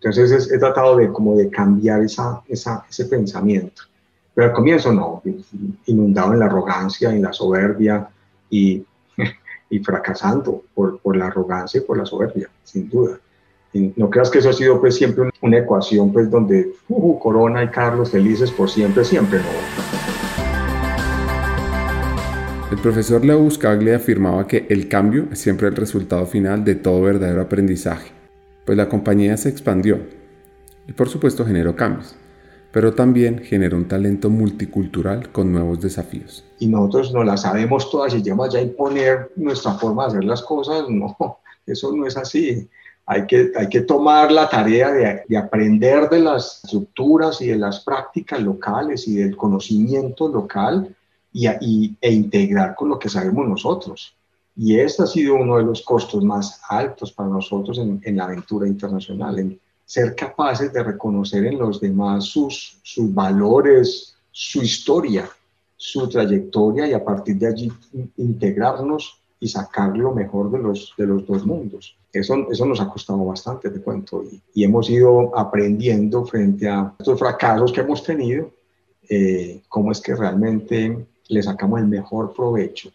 Entonces 0.00 0.50
he, 0.52 0.58
tratado 0.58 0.96
de 0.96 1.10
como 1.12 1.36
de 1.36 1.48
cambiar 1.48 2.02
esa, 2.02 2.42
ese 2.48 3.04
pensamiento. 3.06 3.82
Pero 4.34 4.48
al 4.48 4.52
comienzo 4.52 4.92
no, 4.92 5.22
inundado 5.86 6.34
en 6.34 6.40
la 6.40 6.46
arrogancia, 6.46 7.10
en 7.10 7.22
la 7.22 7.32
soberbia 7.32 8.08
y, 8.50 8.84
y 9.70 9.78
fracasando 9.78 10.62
por, 10.74 10.98
por, 11.00 11.16
la 11.16 11.28
arrogancia 11.28 11.80
y 11.80 11.84
por 11.84 11.96
la 11.96 12.04
soberbia, 12.04 12.50
sin 12.62 12.88
duda. 12.90 13.18
No 13.96 14.08
creas 14.10 14.30
que 14.30 14.38
eso 14.38 14.50
ha 14.50 14.52
sido 14.52 14.80
pues 14.80 14.96
siempre 14.96 15.30
una, 15.42 15.58
ecuación 15.58 16.12
pues 16.12 16.30
donde 16.30 16.72
uh, 16.88 17.18
Corona 17.18 17.64
y 17.64 17.68
Carlos 17.68 18.10
felices 18.10 18.50
por 18.50 18.70
siempre, 18.70 19.04
siempre 19.04 19.38
no. 19.38 19.44
El 22.70 22.78
profesor 22.78 23.24
Leo 23.24 23.38
Buscaglia 23.38 23.96
afirmaba 23.96 24.46
que 24.46 24.66
el 24.68 24.88
cambio 24.88 25.26
es 25.30 25.38
siempre 25.38 25.68
el 25.68 25.76
resultado 25.76 26.26
final 26.26 26.64
de 26.64 26.74
todo 26.74 27.02
verdadero 27.02 27.42
aprendizaje 27.42 28.15
pues 28.66 28.76
la 28.76 28.88
compañía 28.88 29.36
se 29.36 29.48
expandió 29.48 30.00
y 30.86 30.92
por 30.92 31.08
supuesto 31.08 31.46
generó 31.46 31.76
cambios, 31.76 32.16
pero 32.72 32.92
también 32.92 33.38
generó 33.38 33.76
un 33.76 33.88
talento 33.88 34.28
multicultural 34.28 35.30
con 35.30 35.52
nuevos 35.52 35.80
desafíos. 35.80 36.44
Y 36.58 36.66
nosotros 36.66 37.12
no 37.12 37.24
las 37.24 37.42
sabemos 37.42 37.90
todas 37.90 38.12
y 38.14 38.22
llevamos 38.22 38.52
ya 38.52 38.58
a 38.58 38.62
imponer 38.62 39.30
nuestra 39.36 39.74
forma 39.74 40.04
de 40.04 40.08
hacer 40.08 40.24
las 40.24 40.42
cosas, 40.42 40.84
no, 40.90 41.16
eso 41.64 41.94
no 41.94 42.06
es 42.06 42.16
así. 42.16 42.68
Hay 43.08 43.24
que, 43.26 43.52
hay 43.56 43.68
que 43.68 43.82
tomar 43.82 44.32
la 44.32 44.48
tarea 44.48 44.90
de, 44.90 45.22
de 45.28 45.36
aprender 45.36 46.08
de 46.08 46.18
las 46.18 46.64
estructuras 46.64 47.40
y 47.40 47.46
de 47.46 47.56
las 47.56 47.80
prácticas 47.84 48.40
locales 48.40 49.06
y 49.06 49.14
del 49.14 49.36
conocimiento 49.36 50.26
local 50.26 50.92
y, 51.32 51.46
y, 51.60 51.96
e 52.00 52.12
integrar 52.12 52.74
con 52.74 52.88
lo 52.88 52.98
que 52.98 53.08
sabemos 53.08 53.46
nosotros. 53.46 54.15
Y 54.56 54.80
este 54.80 55.02
ha 55.02 55.06
sido 55.06 55.34
uno 55.34 55.58
de 55.58 55.64
los 55.64 55.82
costos 55.82 56.24
más 56.24 56.60
altos 56.68 57.12
para 57.12 57.28
nosotros 57.28 57.78
en, 57.78 58.16
la 58.16 58.24
aventura 58.24 58.66
internacional, 58.66 59.38
en 59.38 59.60
ser 59.84 60.14
capaces 60.14 60.72
de 60.72 60.82
reconocer 60.82 61.44
en 61.44 61.58
los 61.58 61.78
demás 61.78 62.24
sus, 62.24 62.78
sus 62.82 63.12
valores, 63.12 64.16
su 64.32 64.62
historia, 64.62 65.28
su 65.76 66.08
trayectoria 66.08 66.86
y 66.86 66.94
a 66.94 67.04
partir 67.04 67.36
de 67.36 67.48
allí 67.48 67.72
integrarnos 68.16 69.20
y 69.38 69.48
sacar 69.48 69.94
lo 69.94 70.14
mejor 70.14 70.50
de 70.50 70.58
los, 70.58 70.94
de 70.96 71.06
los 71.06 71.26
dos 71.26 71.44
mundos. 71.44 71.94
Eso, 72.10 72.50
eso 72.50 72.64
nos 72.64 72.80
ha 72.80 72.88
costado 72.88 73.22
bastante, 73.26 73.68
te 73.68 73.82
cuento, 73.82 74.24
y, 74.24 74.40
y 74.54 74.64
hemos 74.64 74.88
ido 74.88 75.38
aprendiendo 75.38 76.24
frente 76.24 76.66
a 76.66 76.94
estos 76.98 77.18
fracasos 77.18 77.72
que 77.72 77.82
hemos 77.82 78.02
tenido, 78.02 78.50
eh, 79.10 79.60
cómo 79.68 79.92
es 79.92 80.00
que 80.00 80.14
realmente 80.14 81.06
le 81.28 81.42
sacamos 81.42 81.80
el 81.80 81.88
mejor 81.88 82.32
provecho 82.32 82.90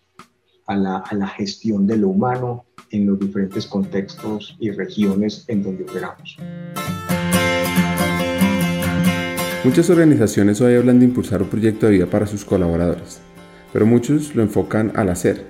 a 0.72 1.14
la, 1.14 1.28
gestión 1.28 1.86
de 1.86 1.98
lo 1.98 2.10
humano 2.10 2.66
en 2.92 3.08
los 3.08 3.20
diferentes 3.20 3.66
contextos 3.68 4.56
y 4.60 4.72
regiones 4.72 5.46
en 5.48 5.64
donde 5.64 5.84
operamos. 5.84 6.38
Muchas 9.64 9.90
organizaciones 9.90 10.60
hoy 10.62 10.76
hablan 10.76 11.00
de 11.00 11.06
impulsar 11.06 11.42
un 11.42 11.50
proyecto 11.50 11.86
de 11.86 11.94
vida 11.94 12.06
para 12.08 12.26
sus 12.26 12.44
colaboradores, 12.46 13.20
pero 13.72 13.86
muchos 13.86 14.36
lo 14.36 14.42
enfocan 14.42 14.92
al 14.96 15.10
hacer. 15.10 15.46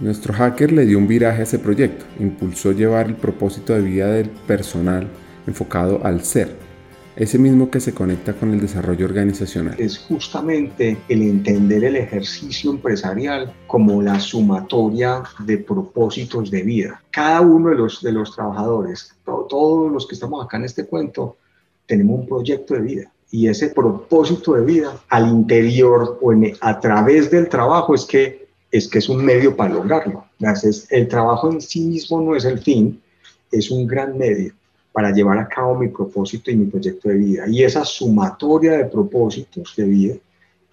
Nuestro 0.00 0.34
hacker 0.34 0.72
le 0.72 0.86
dio 0.86 0.98
un 0.98 1.08
viraje 1.08 1.40
a 1.40 1.44
ese 1.44 1.58
proyecto, 1.58 2.04
impulsó 2.20 2.72
llevar 2.72 3.06
el 3.06 3.16
propósito 3.16 3.72
de 3.72 3.80
vida 3.80 4.08
del 4.08 4.28
personal 4.28 5.08
enfocado 5.46 6.04
al 6.04 6.22
ser, 6.22 6.56
ese 7.16 7.38
mismo 7.38 7.70
que 7.70 7.80
se 7.80 7.94
conecta 7.94 8.32
con 8.32 8.52
el 8.52 8.60
desarrollo 8.60 9.06
organizacional. 9.06 9.76
Es 9.78 9.98
justamente 9.98 10.96
el 11.08 11.22
entender 11.22 11.84
el 11.84 11.96
ejercicio 11.96 12.72
empresarial 12.72 13.54
como 13.66 14.02
la 14.02 14.18
sumatoria 14.18 15.22
de 15.40 15.58
propósitos 15.58 16.50
de 16.50 16.62
vida. 16.62 17.02
Cada 17.10 17.40
uno 17.40 17.70
de 17.70 17.76
los, 17.76 18.02
de 18.02 18.12
los 18.12 18.34
trabajadores, 18.34 19.14
todos 19.24 19.92
los 19.92 20.06
que 20.06 20.14
estamos 20.14 20.44
acá 20.44 20.56
en 20.56 20.64
este 20.64 20.86
cuento, 20.86 21.36
tenemos 21.86 22.20
un 22.20 22.26
proyecto 22.26 22.74
de 22.74 22.80
vida. 22.80 23.12
Y 23.30 23.48
ese 23.48 23.68
propósito 23.68 24.54
de 24.54 24.64
vida 24.64 24.96
al 25.08 25.28
interior 25.28 26.18
o 26.20 26.32
a 26.60 26.80
través 26.80 27.30
del 27.30 27.48
trabajo 27.48 27.94
es 27.94 28.04
que, 28.04 28.48
es 28.70 28.88
que 28.88 28.98
es 28.98 29.08
un 29.08 29.24
medio 29.24 29.56
para 29.56 29.74
lograrlo. 29.74 30.24
Entonces, 30.40 30.86
el 30.90 31.08
trabajo 31.08 31.50
en 31.50 31.60
sí 31.60 31.80
mismo 31.80 32.20
no 32.20 32.36
es 32.36 32.44
el 32.44 32.58
fin, 32.58 33.00
es 33.50 33.70
un 33.70 33.86
gran 33.86 34.18
medio 34.18 34.52
para 34.94 35.10
llevar 35.10 35.38
a 35.38 35.48
cabo 35.48 35.74
mi 35.74 35.88
propósito 35.88 36.52
y 36.52 36.56
mi 36.56 36.66
proyecto 36.66 37.08
de 37.08 37.16
vida. 37.16 37.48
Y 37.48 37.64
esa 37.64 37.84
sumatoria 37.84 38.76
de 38.76 38.84
propósitos 38.84 39.74
de 39.76 39.84
vida 39.86 40.14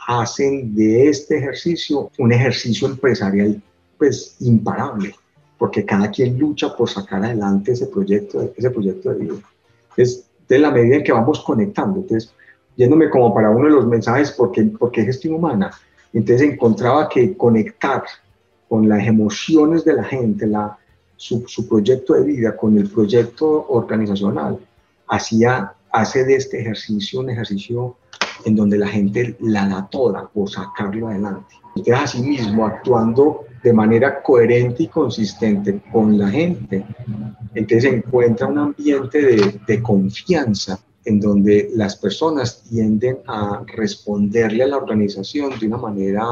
hacen 0.08 0.76
de 0.76 1.10
este 1.10 1.40
ejercicio 1.40 2.12
un 2.20 2.32
ejercicio 2.32 2.88
empresarial 2.88 3.60
pues 3.98 4.36
imparable, 4.40 5.16
porque 5.58 5.84
cada 5.84 6.12
quien 6.12 6.38
lucha 6.38 6.76
por 6.78 6.88
sacar 6.88 7.26
adelante 7.26 7.72
ese 7.72 7.88
proyecto, 7.88 8.54
ese 8.56 8.70
proyecto 8.70 9.10
de 9.10 9.16
vida. 9.16 9.34
Es 9.98 10.30
de 10.48 10.60
la 10.60 10.70
medida 10.70 10.98
en 10.98 11.04
que 11.04 11.14
vamos 11.14 11.40
conectando. 11.40 12.02
Entonces, 12.02 12.32
yéndome 12.76 13.10
como 13.10 13.34
para 13.34 13.50
uno 13.50 13.66
de 13.66 13.74
los 13.74 13.88
mensajes, 13.88 14.32
¿por 14.34 14.52
qué, 14.52 14.66
por 14.66 14.92
qué 14.92 15.04
gestión 15.04 15.34
humana? 15.34 15.72
Entonces 16.14 16.48
encontraba 16.48 17.10
que 17.10 17.36
conectar 17.36 18.04
con 18.70 18.88
las 18.88 19.08
emociones 19.08 19.84
de 19.84 19.94
la 19.94 20.04
gente, 20.04 20.46
la, 20.46 20.78
su, 21.22 21.68
proyecto 21.68 22.16
de 22.16 22.24
vida 22.24 22.58
con 22.58 22.76
el 22.78 22.90
proyecto 22.90 23.68
organizacional, 23.70 24.58
hacía, 25.08 25.74
hace 25.92 26.26
de 26.26 26.36
este 26.36 26.62
ejercicio 26.62 27.20
un 27.20 27.30
ejercicio 27.30 27.96
en 28.44 28.56
donde 28.56 28.80
la 28.80 28.88
gente 28.88 29.38
la 29.40 29.68
da 29.68 29.88
toda 29.88 30.28
por 30.28 30.50
sacarlo 30.50 31.10
adelante. 31.10 31.56
Entonces, 31.76 32.20
mismo 32.22 32.66
actuando 32.66 33.46
de 33.62 33.72
manera 33.72 34.24
coherente 34.24 34.84
y 34.84 34.88
consistente 34.88 35.80
con 35.92 36.18
la 36.18 36.28
gente, 36.28 36.84
entonces 37.54 37.84
se 37.84 37.98
encuentra 37.98 38.48
un 38.48 38.58
ambiente 38.58 39.22
de, 39.22 39.60
de 39.68 39.84
confianza 39.84 40.80
en 41.06 41.20
donde 41.20 41.70
las 41.76 41.98
personas 41.98 42.64
tienden 42.64 43.20
a 43.28 43.64
responderle 43.68 44.64
a 44.64 44.68
la 44.68 44.78
organización 44.78 45.52
de 45.60 45.68
una 45.68 45.78
manera 45.78 46.24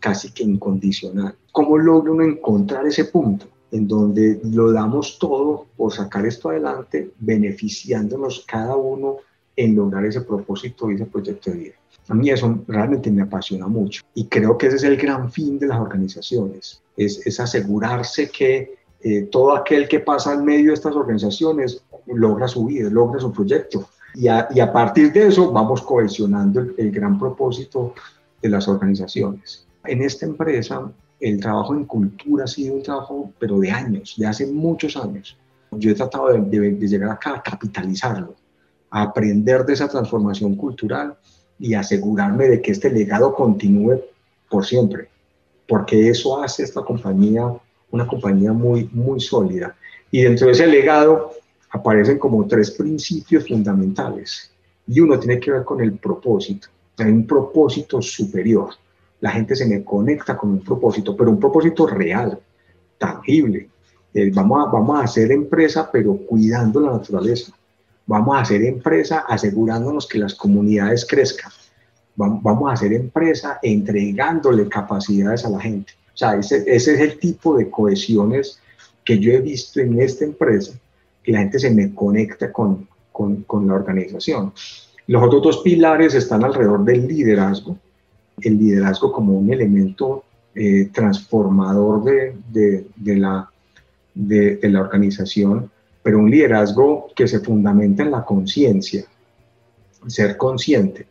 casi 0.00 0.32
que 0.32 0.42
incondicional. 0.42 1.34
¿Cómo 1.52 1.76
logra 1.76 2.12
uno 2.12 2.24
encontrar 2.24 2.86
ese 2.86 3.04
punto? 3.04 3.51
En 3.72 3.88
donde 3.88 4.38
lo 4.44 4.70
damos 4.70 5.18
todo 5.18 5.66
por 5.76 5.92
sacar 5.92 6.26
esto 6.26 6.50
adelante, 6.50 7.10
beneficiándonos 7.18 8.44
cada 8.46 8.76
uno 8.76 9.16
en 9.56 9.74
lograr 9.74 10.04
ese 10.04 10.20
propósito 10.20 10.90
y 10.90 10.94
ese 10.94 11.06
proyecto 11.06 11.50
de 11.50 11.56
vida. 11.56 11.74
A 12.08 12.14
mí 12.14 12.30
eso 12.30 12.62
realmente 12.68 13.10
me 13.10 13.22
apasiona 13.22 13.66
mucho 13.66 14.02
y 14.14 14.26
creo 14.26 14.58
que 14.58 14.66
ese 14.66 14.76
es 14.76 14.84
el 14.84 14.96
gran 14.96 15.30
fin 15.32 15.58
de 15.58 15.68
las 15.68 15.80
organizaciones, 15.80 16.82
es, 16.96 17.26
es 17.26 17.40
asegurarse 17.40 18.30
que 18.30 18.74
eh, 19.00 19.22
todo 19.22 19.56
aquel 19.56 19.88
que 19.88 20.00
pasa 20.00 20.34
en 20.34 20.44
medio 20.44 20.68
de 20.68 20.74
estas 20.74 20.94
organizaciones 20.94 21.82
logra 22.06 22.46
su 22.46 22.66
vida, 22.66 22.88
logra 22.90 23.20
su 23.20 23.32
proyecto. 23.32 23.88
Y 24.14 24.28
a, 24.28 24.46
y 24.54 24.60
a 24.60 24.70
partir 24.70 25.12
de 25.12 25.28
eso 25.28 25.50
vamos 25.50 25.80
cohesionando 25.82 26.60
el, 26.60 26.74
el 26.76 26.92
gran 26.92 27.18
propósito 27.18 27.94
de 28.42 28.48
las 28.48 28.68
organizaciones. 28.68 29.66
En 29.84 30.02
esta 30.02 30.26
empresa 30.26 30.92
el 31.22 31.40
trabajo 31.40 31.74
en 31.74 31.84
cultura 31.84 32.44
ha 32.44 32.48
sido 32.48 32.74
un 32.74 32.82
trabajo, 32.82 33.32
pero 33.38 33.58
de 33.60 33.70
años, 33.70 34.14
de 34.18 34.26
hace 34.26 34.46
muchos 34.46 34.96
años. 34.96 35.38
Yo 35.70 35.92
he 35.92 35.94
tratado 35.94 36.28
de, 36.28 36.72
llegar 36.72 37.10
acá 37.10 37.36
a 37.36 37.42
capitalizarlo, 37.42 38.34
a 38.90 39.02
aprender 39.02 39.64
de 39.64 39.72
esa 39.72 39.88
transformación 39.88 40.56
cultural 40.56 41.16
y 41.58 41.74
asegurarme 41.74 42.48
de 42.48 42.60
que 42.60 42.72
este 42.72 42.90
legado 42.90 43.34
continúe 43.34 44.00
por 44.50 44.66
siempre, 44.66 45.08
porque 45.68 46.08
eso 46.08 46.42
hace 46.42 46.64
esta 46.64 46.82
compañía 46.82 47.54
una 47.92 48.06
compañía 48.06 48.52
muy, 48.52 48.88
muy 48.92 49.20
sólida. 49.20 49.76
Y 50.10 50.22
dentro 50.22 50.46
de 50.46 50.54
ese 50.54 50.66
legado 50.66 51.32
aparecen 51.70 52.18
como 52.18 52.46
tres 52.46 52.72
principios 52.72 53.46
fundamentales. 53.46 54.50
Y 54.88 54.98
uno 55.00 55.18
tiene 55.18 55.38
que 55.38 55.52
ver 55.52 55.64
con 55.64 55.80
el 55.80 55.92
propósito. 55.92 56.68
Hay 56.98 57.06
un 57.06 57.26
propósito 57.26 58.02
superior. 58.02 58.70
La 59.22 59.30
gente 59.30 59.56
se 59.56 59.66
me 59.66 59.82
conecta 59.82 60.36
con 60.36 60.50
un 60.50 60.60
propósito, 60.60 61.16
pero 61.16 61.30
un 61.30 61.40
propósito 61.40 61.86
real, 61.86 62.38
tangible. 62.98 63.68
Eh, 64.12 64.30
vamos, 64.34 64.66
a, 64.66 64.70
vamos 64.70 65.00
a 65.00 65.04
hacer 65.04 65.32
empresa, 65.32 65.88
pero 65.90 66.16
cuidando 66.16 66.80
la 66.80 66.90
naturaleza. 66.90 67.52
Vamos 68.06 68.36
a 68.36 68.40
hacer 68.40 68.62
empresa 68.62 69.20
asegurándonos 69.20 70.06
que 70.06 70.18
las 70.18 70.34
comunidades 70.34 71.06
crezcan. 71.06 71.52
Vamos 72.16 72.68
a 72.68 72.74
hacer 72.74 72.92
empresa 72.92 73.58
entregándole 73.62 74.68
capacidades 74.68 75.46
a 75.46 75.50
la 75.50 75.60
gente. 75.60 75.92
O 76.12 76.16
sea, 76.16 76.36
ese, 76.36 76.64
ese 76.66 76.94
es 76.94 77.00
el 77.00 77.18
tipo 77.18 77.56
de 77.56 77.70
cohesiones 77.70 78.60
que 79.04 79.18
yo 79.18 79.32
he 79.32 79.40
visto 79.40 79.80
en 79.80 80.00
esta 80.00 80.24
empresa, 80.24 80.72
que 81.22 81.32
la 81.32 81.38
gente 81.38 81.58
se 81.58 81.70
me 81.70 81.94
conecta 81.94 82.52
con, 82.52 82.88
con, 83.12 83.44
con 83.44 83.66
la 83.66 83.74
organización. 83.74 84.52
Los 85.06 85.22
otros 85.22 85.42
dos 85.42 85.58
pilares 85.58 86.14
están 86.14 86.44
alrededor 86.44 86.84
del 86.84 87.06
liderazgo, 87.06 87.78
el 88.40 88.58
liderazgo 88.58 89.12
como 89.12 89.38
un 89.38 89.52
elemento 89.52 90.24
eh, 90.54 90.90
transformador 90.92 92.04
de, 92.04 92.36
de, 92.96 93.16
la, 93.16 93.50
de, 94.14 94.58
la 94.62 94.80
organización, 94.80 95.70
pero 96.02 96.18
un 96.18 96.30
liderazgo 96.30 97.08
que 97.14 97.26
se 97.26 97.40
fundamenta 97.40 98.02
en 98.02 98.10
la 98.10 98.24
conciencia, 98.24 99.04
ser 100.06 100.36
consciente. 100.36 101.06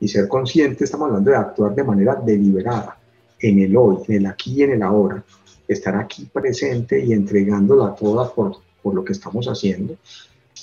Y 0.00 0.08
ser 0.08 0.26
consciente 0.26 0.84
estamos 0.84 1.08
hablando 1.08 1.30
de 1.30 1.36
actuar 1.36 1.74
de 1.74 1.84
manera 1.84 2.16
deliberada, 2.16 2.98
en 3.38 3.60
el 3.60 3.76
hoy, 3.76 3.98
en 4.08 4.14
el 4.16 4.26
aquí 4.26 4.54
y 4.56 4.62
en 4.64 4.72
el 4.72 4.82
ahora. 4.82 5.22
Estar 5.66 5.96
aquí 5.96 6.28
presente 6.32 7.02
y 7.04 7.12
entregándola 7.12 7.94
toda 7.94 8.32
por, 8.32 8.56
por 8.82 8.94
lo 8.94 9.04
que 9.04 9.12
estamos 9.12 9.46
haciendo 9.46 9.96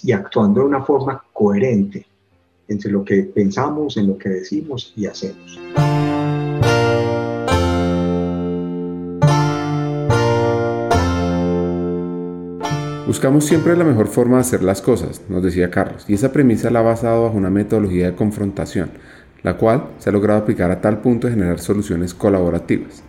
y 0.04 0.12
actuando 0.12 0.62
de 0.62 0.68
una 0.68 0.84
forma 0.84 1.24
coherente 1.34 2.06
entre 2.70 2.92
lo 2.92 3.04
que 3.04 3.24
pensamos, 3.24 3.98
en 3.98 4.08
lo 4.08 4.18
que 4.18 4.30
decimos 4.30 4.94
y 4.96 5.06
hacemos. 5.06 5.60
Buscamos 13.10 13.46
siempre 13.46 13.76
la 13.76 13.84
mejor 13.84 14.08
forma 14.08 14.36
de 14.36 14.42
hacer 14.42 14.62
las 14.62 14.84
cosas, 14.84 15.22
nos 15.30 15.42
decía 15.42 15.72
Carlos, 15.72 16.06
y 16.08 16.14
esa 16.14 16.32
premisa 16.32 16.70
la 16.70 16.80
ha 16.80 16.84
basado 16.84 17.24
bajo 17.24 17.36
una 17.36 17.50
metodología 17.50 18.06
de 18.12 18.16
confrontación, 18.16 18.92
la 19.42 19.58
cual 19.58 19.86
se 19.98 20.10
ha 20.10 20.14
logrado 20.14 20.40
aplicar 20.40 20.70
a 20.70 20.80
tal 20.80 21.02
punto 21.02 21.26
de 21.26 21.34
generar 21.34 21.60
soluciones 21.60 22.14
colaborativas. 22.14 23.02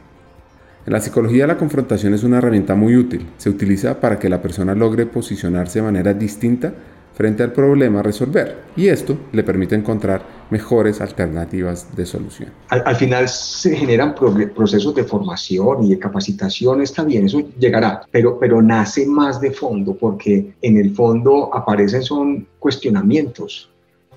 En 0.87 0.95
la 0.95 1.01
psicología 1.01 1.47
la 1.47 1.59
confrontación 1.59 2.15
es 2.15 2.25
una 2.25 2.39
herramienta 2.39 2.75
muy 2.75 2.97
útil, 2.97 3.27
se 3.37 3.51
utiliza 3.51 4.01
para 4.01 4.19
que 4.19 4.31
la 4.31 4.41
persona 4.41 4.75
logre 4.75 5.05
posicionarse 5.05 5.81
de 5.81 5.85
manera 5.85 6.15
distinta 6.15 6.73
frente 7.15 7.43
al 7.43 7.53
problema 7.53 8.01
a 8.01 8.03
resolver 8.03 8.59
y 8.77 8.89
esto 8.89 9.17
le 9.33 9.43
permite 9.43 9.75
encontrar 9.75 10.23
mejores 10.51 11.01
alternativas 11.01 11.95
de 11.95 12.07
solución. 12.07 12.51
Al, 12.69 12.83
al, 12.85 12.97
final 12.97 13.29
se 13.29 13.77
generan 13.77 14.15
procesos 14.15 14.95
de 14.95 15.05
formación 15.05 15.85
y 15.85 15.91
de 15.91 15.99
capacitación, 15.99 16.83
está 16.83 17.05
bien, 17.05 17.27
eso 17.27 17.41
llegará, 17.59 18.03
pero, 18.11 18.39
pero 18.39 18.63
nace 18.63 19.07
más 19.07 19.41
de 19.41 19.51
fondo 19.51 19.95
porque 19.95 20.55
en 20.63 20.77
el 20.77 20.95
fondo 20.95 21.55
aparecen 21.55 22.03
son 22.03 22.47
cuestionamientos. 22.59 23.71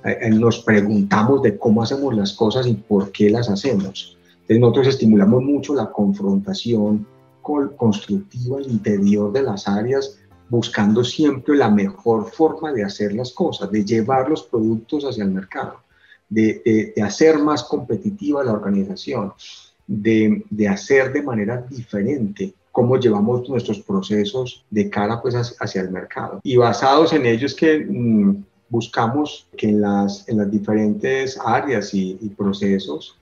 Eh, 0.06 0.18
eh, 0.22 0.30
nos 0.30 0.60
preguntamos 0.60 1.42
de 1.42 1.58
cómo 1.58 1.82
hacemos 1.82 2.14
las 2.16 2.34
cosas 2.34 2.68
y 2.68 2.74
por 2.74 3.12
qué 3.12 3.30
las 3.30 3.50
hacemos. 3.50 4.18
Entonces 4.42 4.60
nosotros 4.60 4.88
estimulamos 4.88 5.42
mucho 5.44 5.74
la 5.74 5.92
confrontación 5.92 7.06
constructiva 7.42 8.58
al 8.58 8.72
interior 8.72 9.32
de 9.32 9.44
las 9.44 9.68
áreas 9.68 10.18
buscando 10.50 11.04
siempre 11.04 11.56
la 11.56 11.70
mejor 11.70 12.32
forma 12.32 12.72
de 12.72 12.84
hacer 12.84 13.14
las 13.14 13.32
cosas, 13.32 13.72
de 13.72 13.84
llevar 13.84 14.30
los 14.30 14.44
productos 14.44 15.04
hacia 15.04 15.24
el 15.24 15.32
mercado, 15.32 15.82
de, 16.30 16.92
de, 16.96 17.02
hacer 17.02 17.40
más 17.40 17.64
competitiva 17.64 18.44
la 18.44 18.54
organización, 18.54 19.34
de, 19.88 20.44
de, 20.50 20.68
hacer 20.68 21.12
de 21.12 21.22
manera 21.22 21.58
diferente 21.58 22.54
cómo 22.72 22.98
llevamos 22.98 23.48
nuestros 23.50 23.80
procesos 23.80 24.66
de 24.70 24.90
cara 24.90 25.22
pues 25.22 25.36
hacia 25.36 25.82
el 25.82 25.92
mercado. 25.92 26.40
Y 26.44 26.58
basados 26.58 27.14
en 27.14 27.26
ello 27.26 27.46
es 27.46 27.54
que 27.54 27.86
mmm, 27.88 28.44
buscamos 28.70 29.48
que 29.56 29.70
en 29.70 29.82
las, 29.82 30.28
en 30.28 30.38
las 30.38 30.50
diferentes 30.50 31.40
áreas 31.46 31.94
y, 31.94 32.18
y 32.20 32.30
procesos 32.30 33.16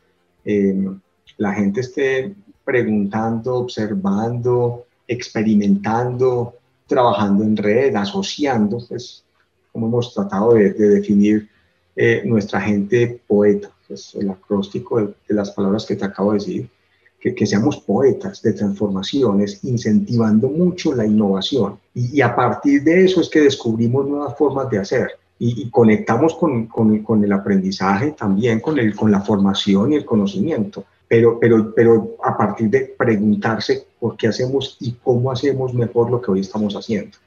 eh, 0.45 0.89
la 1.37 1.53
gente 1.53 1.81
esté 1.81 2.33
preguntando, 2.63 3.55
observando, 3.55 4.85
experimentando, 5.07 6.55
trabajando 6.91 7.43
en 7.45 7.55
red, 7.55 7.95
asociando, 7.95 8.77
pues 8.87 9.23
como 9.71 9.87
hemos 9.87 10.13
tratado 10.13 10.53
de, 10.55 10.73
de 10.73 10.89
definir 10.89 11.49
eh, 11.95 12.21
nuestra 12.25 12.59
gente 12.59 13.21
poeta, 13.25 13.71
pues 13.87 14.13
el 14.15 14.29
acróstico 14.29 14.99
de, 14.99 15.13
de, 15.27 15.33
las 15.33 15.51
palabras 15.51 15.85
que 15.85 15.95
te 15.95 16.03
acabo 16.03 16.33
de 16.33 16.39
decir, 16.39 16.69
que, 17.17 17.33
que, 17.33 17.45
seamos 17.45 17.77
poetas 17.77 18.41
de 18.41 18.51
transformaciones, 18.51 19.63
incentivando 19.63 20.49
mucho 20.49 20.93
la 20.93 21.05
innovación. 21.05 21.79
Y, 21.95 22.17
y, 22.17 22.21
a 22.21 22.35
partir 22.35 22.83
de 22.83 23.05
eso 23.05 23.21
es 23.21 23.29
que 23.29 23.39
descubrimos 23.39 24.05
nuevas 24.05 24.37
formas 24.37 24.69
de 24.69 24.79
hacer. 24.79 25.11
Y, 25.39 25.61
y 25.61 25.69
conectamos 25.69 26.35
con, 26.35 26.67
con, 26.67 26.99
con, 27.03 27.23
el 27.23 27.31
aprendizaje 27.31 28.11
también, 28.11 28.59
con, 28.59 28.77
el, 28.77 28.93
con 28.93 29.11
la 29.11 29.21
formación 29.21 29.93
y 29.93 29.95
el 29.95 30.05
conocimiento 30.05 30.83
pero, 31.11 31.37
pero, 31.41 31.73
pero 31.75 32.15
a 32.23 32.37
partir 32.37 32.69
de 32.69 32.95
preguntarse 32.97 33.85
por 33.99 34.15
qué 34.15 34.29
hacemos 34.29 34.77
y 34.79 34.93
cómo 34.93 35.29
hacemos 35.29 35.73
mejor 35.73 36.09
lo 36.09 36.21
que 36.21 36.31
hoy 36.31 36.39
estamos 36.39 36.73
haciendo. 36.73 37.17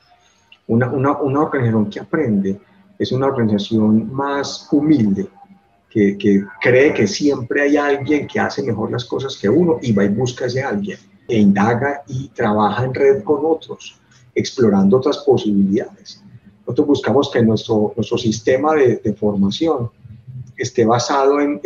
Una, 0.67 0.89
una, 0.91 1.21
una 1.21 1.43
organización 1.43 1.91
que 1.91 2.01
aprende 2.01 2.59
es 2.99 3.13
una 3.13 3.27
organización 3.27 4.11
más 4.11 4.67
humilde, 4.73 5.29
que, 5.91 6.17
que, 6.17 6.43
cree 6.63 6.95
que 6.95 7.07
siempre 7.07 7.61
hay 7.61 7.77
alguien 7.77 8.27
que 8.27 8.41
hace 8.41 8.63
mejor 8.63 8.91
las 8.91 9.05
cosas 9.05 9.37
que 9.37 9.51
uno 9.51 9.79
y 9.83 9.93
va 9.93 10.03
y 10.05 10.09
busca 10.09 10.47
a 10.47 10.69
alguien 10.71 10.97
e 11.29 11.37
indaga 11.37 12.05
y 12.09 12.29
trabaja 12.29 12.85
en 12.85 12.95
red 12.95 13.23
con 13.23 13.45
otros, 13.45 14.01
explorando 14.35 14.97
otras 14.97 15.19
posibilidades. 15.19 16.23
Nosotros 16.61 16.87
buscamos 16.87 17.31
que 17.31 17.43
nuestro, 17.43 17.93
nuestro 17.95 18.17
sistema 18.17 18.75
de, 18.77 19.15
formación 19.21 19.91
esté 20.57 20.87
basado 20.87 21.39
en 21.39 21.61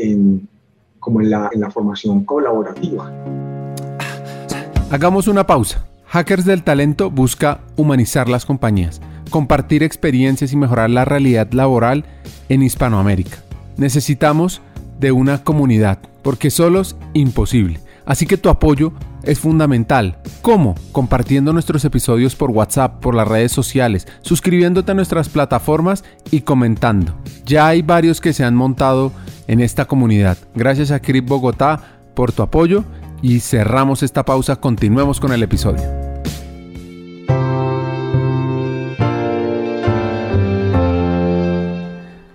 como 1.09 1.23
en 1.23 1.31
la, 1.31 1.71
formación 1.73 2.23
colaborativa. 2.23 3.11
Hagamos 4.91 5.27
una 5.27 5.47
pausa. 5.47 5.87
Hackers 6.09 6.45
del 6.45 6.63
Talento 6.63 7.11
busca 7.11 7.61
humanizar 7.77 8.29
las 8.29 8.45
compañías, 8.45 9.01
compartir 9.31 9.83
experiencias 9.83 10.53
y 10.53 10.57
mejorar 10.57 10.91
la 10.91 11.07
realidad 11.07 11.51
laboral 11.53 12.05
en 12.51 12.63
Hispanoamérica. 12.63 13.39
Necesitamos 13.79 14.61
de 15.01 15.11
una 15.11 15.43
comunidad, 15.45 15.99
porque 16.21 16.51
solos 16.51 16.95
imposible. 17.15 17.81
Así 18.05 18.27
que 18.27 18.37
tu 18.37 18.51
apoyo 18.51 18.93
es 19.23 19.39
fundamental. 19.39 20.19
¿Cómo? 20.43 20.75
Compartiendo 20.93 21.55
nuestros 21.55 21.87
episodios 21.87 22.37
por 22.37 22.51
WhatsApp, 22.51 23.01
por 23.01 23.15
las 23.15 23.29
redes 23.29 23.53
sociales, 23.53 24.07
suscribiéndote 24.21 24.93
a 24.93 24.95
nuestras 24.95 25.31
plataformas 25.31 26.05
y 26.31 26.43
comentando. 26.43 27.15
Ya 27.47 27.67
hay 27.67 27.81
varios 27.81 28.21
que 28.21 28.35
se 28.35 28.45
han 28.45 28.55
montado 28.55 29.11
en 29.49 29.61
esta 29.61 29.87
comunidad. 29.87 30.39
Gracias 30.55 30.93
a 30.93 31.01
Crip 31.01 31.27
Bogotá 31.27 32.01
por 32.15 32.31
tu 32.31 32.43
apoyo 32.43 32.85
y 33.21 33.41
cerramos 33.41 34.05
esta 34.05 34.25
pausa. 34.25 34.57
Continuemos 34.57 35.19
con 35.19 35.33
el 35.33 35.43
episodio. 35.43 35.83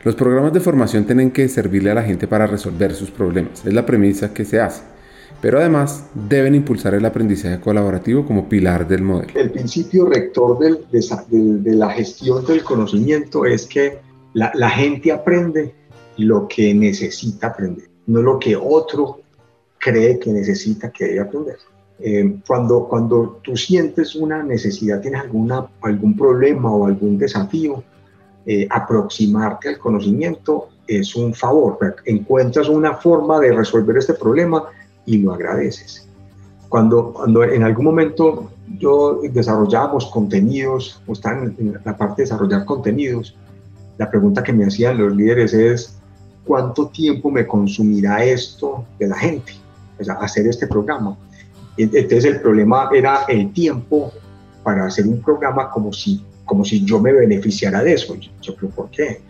Los 0.03 0.15
programas 0.15 0.51
de 0.51 0.59
formación 0.59 1.05
tienen 1.05 1.31
que 1.31 1.47
servirle 1.47 1.91
a 1.91 1.95
la 1.95 2.03
gente 2.03 2.27
para 2.27 2.45
resolver 2.45 2.93
sus 2.93 3.09
problemas. 3.09 3.65
Es 3.65 3.73
la 3.73 3.85
premisa 3.85 4.33
que 4.33 4.43
se 4.43 4.59
hace. 4.59 4.83
Pero 5.41 5.59
además 5.59 6.07
deben 6.13 6.55
impulsar 6.55 6.93
el 6.93 7.05
aprendizaje 7.05 7.59
colaborativo 7.59 8.25
como 8.25 8.49
pilar 8.49 8.87
del 8.87 9.01
modelo. 9.01 9.31
El 9.35 9.51
principio 9.51 10.05
rector 10.05 10.59
del, 10.59 10.79
de, 10.91 10.99
de, 11.29 11.57
de, 11.59 11.75
la 11.75 11.89
gestión 11.89 12.45
del 12.45 12.63
conocimiento 12.63 13.45
es 13.45 13.65
que 13.65 13.99
la, 14.33 14.51
la 14.55 14.69
gente 14.69 15.11
aprende 15.11 15.73
lo 16.17 16.47
que 16.47 16.73
necesita 16.73 17.47
aprender, 17.47 17.89
no 18.07 18.21
lo 18.21 18.39
que 18.39 18.55
otro 18.55 19.19
cree 19.77 20.19
que 20.19 20.31
necesita 20.31 20.91
que 20.91 21.05
debe 21.05 21.19
aprender. 21.19 21.57
Eh, 21.99 22.37
cuando, 22.47 22.87
cuando 22.87 23.39
tú 23.43 23.55
sientes 23.55 24.15
una 24.15 24.43
necesidad, 24.43 25.01
tienes 25.01 25.21
alguna, 25.21 25.67
algún 25.81 26.15
problema 26.17 26.71
o 26.71 26.85
algún 26.85 27.17
desafío, 27.17 27.83
eh, 28.45 28.67
aproximarte 28.69 29.69
al 29.69 29.77
conocimiento 29.77 30.69
es 30.87 31.15
un 31.15 31.33
favor. 31.33 31.77
Encuentras 32.05 32.67
una 32.67 32.95
forma 32.95 33.39
de 33.39 33.53
resolver 33.53 33.97
este 33.97 34.13
problema 34.13 34.65
y 35.05 35.17
lo 35.19 35.33
agradeces. 35.33 36.07
Cuando, 36.67 37.13
cuando 37.13 37.43
en 37.43 37.63
algún 37.63 37.85
momento 37.85 38.51
yo 38.77 39.21
desarrollábamos 39.31 40.07
contenidos, 40.07 41.01
o 41.07 41.13
están 41.13 41.55
en 41.57 41.79
la 41.85 41.95
parte 41.95 42.21
de 42.21 42.23
desarrollar 42.23 42.65
contenidos, 42.65 43.37
la 43.97 44.09
pregunta 44.09 44.43
que 44.43 44.53
me 44.53 44.65
hacían 44.65 44.97
los 44.97 45.15
líderes 45.15 45.53
es, 45.53 45.99
¿cuánto 46.45 46.87
tiempo 46.87 47.31
me 47.31 47.45
consumirá 47.47 48.23
esto 48.23 48.85
de 48.99 49.07
la 49.07 49.17
gente? 49.17 49.53
O 49.99 50.03
sea, 50.03 50.15
hacer 50.15 50.47
este 50.47 50.67
programa. 50.67 51.17
Entonces 51.77 52.25
el 52.25 52.41
problema 52.41 52.89
era 52.93 53.23
el 53.27 53.51
tiempo 53.51 54.11
para 54.63 54.85
hacer 54.85 55.07
un 55.07 55.21
programa 55.21 55.69
como 55.71 55.91
si, 55.91 56.23
como 56.45 56.63
si 56.63 56.85
yo 56.85 56.99
me 56.99 57.11
beneficiara 57.11 57.83
de 57.83 57.93
eso. 57.93 58.15
Yo, 58.41 58.55
pero 58.55 58.69
¿por 58.69 58.89
qué? 58.89 59.21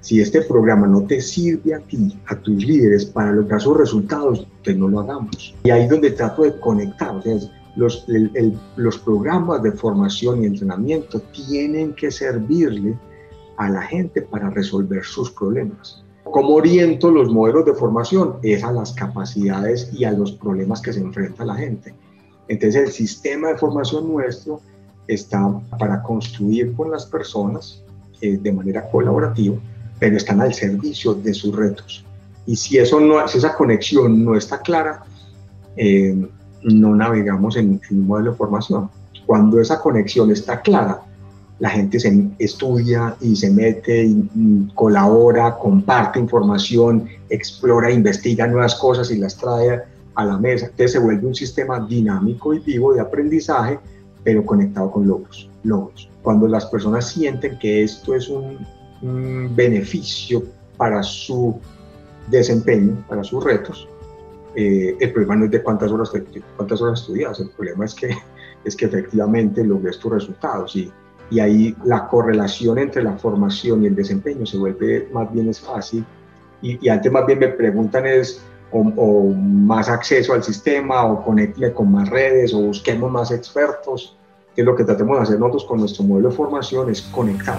Si 0.00 0.20
este 0.20 0.40
programa 0.42 0.86
no 0.86 1.02
te 1.02 1.20
sirve 1.20 1.74
a 1.74 1.80
ti, 1.80 2.18
a 2.26 2.36
tus 2.36 2.64
líderes, 2.64 3.04
para 3.04 3.32
lograr 3.32 3.60
sus 3.60 3.76
resultados, 3.76 4.46
pues 4.64 4.76
no 4.76 4.88
lo 4.88 5.00
hagamos. 5.00 5.54
Y 5.62 5.70
ahí 5.70 5.82
es 5.82 5.90
donde 5.90 6.12
trato 6.12 6.42
de 6.42 6.58
conectar. 6.58 7.14
O 7.14 7.22
sea, 7.22 7.36
los 7.76 8.98
programas 9.04 9.62
de 9.62 9.72
formación 9.72 10.42
y 10.42 10.46
entrenamiento 10.46 11.20
tienen 11.20 11.92
que 11.92 12.10
servirle 12.10 12.96
a 13.58 13.68
la 13.68 13.82
gente 13.82 14.22
para 14.22 14.48
resolver 14.48 15.04
sus 15.04 15.30
problemas. 15.32 16.02
¿Cómo 16.30 16.54
oriento 16.54 17.10
los 17.10 17.30
modelos 17.30 17.64
de 17.64 17.74
formación? 17.74 18.36
Es 18.42 18.62
a 18.62 18.72
las 18.72 18.92
capacidades 18.92 19.90
y 19.92 20.04
a 20.04 20.12
los 20.12 20.32
problemas 20.32 20.80
que 20.80 20.92
se 20.92 21.00
enfrenta 21.00 21.44
la 21.44 21.56
gente. 21.56 21.94
Entonces 22.48 22.82
el 22.82 22.92
sistema 22.92 23.48
de 23.48 23.58
formación 23.58 24.08
nuestro 24.08 24.60
está 25.08 25.60
para 25.78 26.02
construir 26.02 26.72
con 26.74 26.90
las 26.90 27.06
personas 27.06 27.82
eh, 28.20 28.38
de 28.40 28.52
manera 28.52 28.88
colaborativa, 28.90 29.56
pero 29.98 30.16
están 30.16 30.40
al 30.40 30.54
servicio 30.54 31.14
de 31.14 31.34
sus 31.34 31.54
retos. 31.54 32.04
Y 32.46 32.56
si, 32.56 32.78
eso 32.78 33.00
no, 33.00 33.26
si 33.28 33.38
esa 33.38 33.54
conexión 33.54 34.24
no 34.24 34.36
está 34.36 34.60
clara, 34.60 35.02
eh, 35.76 36.16
no 36.62 36.94
navegamos 36.94 37.56
en, 37.56 37.80
en 37.90 37.98
un 37.98 38.06
modelo 38.06 38.32
de 38.32 38.36
formación. 38.36 38.90
Cuando 39.26 39.60
esa 39.60 39.80
conexión 39.80 40.30
está 40.30 40.60
clara, 40.60 41.02
la 41.60 41.68
gente 41.68 42.00
se 42.00 42.30
estudia 42.38 43.14
y 43.20 43.36
se 43.36 43.50
mete, 43.50 44.10
colabora, 44.74 45.58
comparte 45.58 46.18
información, 46.18 47.06
explora, 47.28 47.92
investiga 47.92 48.46
nuevas 48.46 48.74
cosas 48.76 49.10
y 49.10 49.18
las 49.18 49.36
trae 49.36 49.82
a 50.14 50.24
la 50.24 50.38
mesa. 50.38 50.66
Entonces 50.66 50.92
se 50.92 50.98
vuelve 50.98 51.26
un 51.26 51.34
sistema 51.34 51.86
dinámico 51.86 52.54
y 52.54 52.60
vivo 52.60 52.94
de 52.94 53.00
aprendizaje, 53.00 53.78
pero 54.24 54.44
conectado 54.44 54.90
con 54.90 55.06
logros. 55.06 55.50
logros. 55.62 56.08
Cuando 56.22 56.48
las 56.48 56.64
personas 56.66 57.08
sienten 57.08 57.58
que 57.58 57.82
esto 57.82 58.14
es 58.14 58.28
un, 58.28 58.58
beneficio 59.54 60.44
para 60.76 61.02
su 61.02 61.58
desempeño, 62.28 63.02
para 63.08 63.24
sus 63.24 63.42
retos, 63.42 63.88
eh, 64.54 64.94
el 65.00 65.12
problema 65.12 65.36
no 65.36 65.44
es 65.46 65.50
de 65.50 65.62
cuántas 65.62 65.90
horas, 65.90 66.12
cuántas 66.56 66.82
horas 66.82 67.00
estudias, 67.00 67.40
el 67.40 67.48
problema 67.50 67.86
es 67.86 67.94
que, 67.94 68.10
es 68.64 68.76
que 68.76 68.84
efectivamente 68.84 69.64
logres 69.64 69.98
tus 69.98 70.12
resultados 70.12 70.76
y, 70.76 70.92
y 71.30 71.38
ahí 71.38 71.76
la 71.84 72.08
correlación 72.08 72.78
entre 72.78 73.02
la 73.02 73.12
formación 73.12 73.84
y 73.84 73.86
el 73.86 73.94
desempeño 73.94 74.44
se 74.44 74.58
vuelve 74.58 75.08
más 75.12 75.32
bien 75.32 75.48
es 75.48 75.60
fácil. 75.60 76.04
Y, 76.60 76.88
antes 76.88 77.10
más 77.10 77.24
bien 77.24 77.38
me 77.38 77.48
preguntan 77.48 78.06
es 78.06 78.42
o, 78.72 79.32
más 79.34 79.88
acceso 79.88 80.34
al 80.34 80.42
sistema 80.42 81.04
o 81.06 81.24
conecte 81.24 81.72
con 81.72 81.90
más 81.90 82.08
redes 82.08 82.52
o 82.52 82.60
busquemos 82.60 83.10
más 83.10 83.30
expertos. 83.30 84.16
Que 84.54 84.64
lo 84.64 84.74
que 84.74 84.82
tratemos 84.82 85.16
de 85.16 85.22
hacer 85.22 85.38
nosotros 85.38 85.64
con 85.64 85.78
nuestro 85.78 86.04
modelo 86.04 86.30
de 86.30 86.34
formación 86.34 86.90
es 86.90 87.00
conectar. 87.02 87.58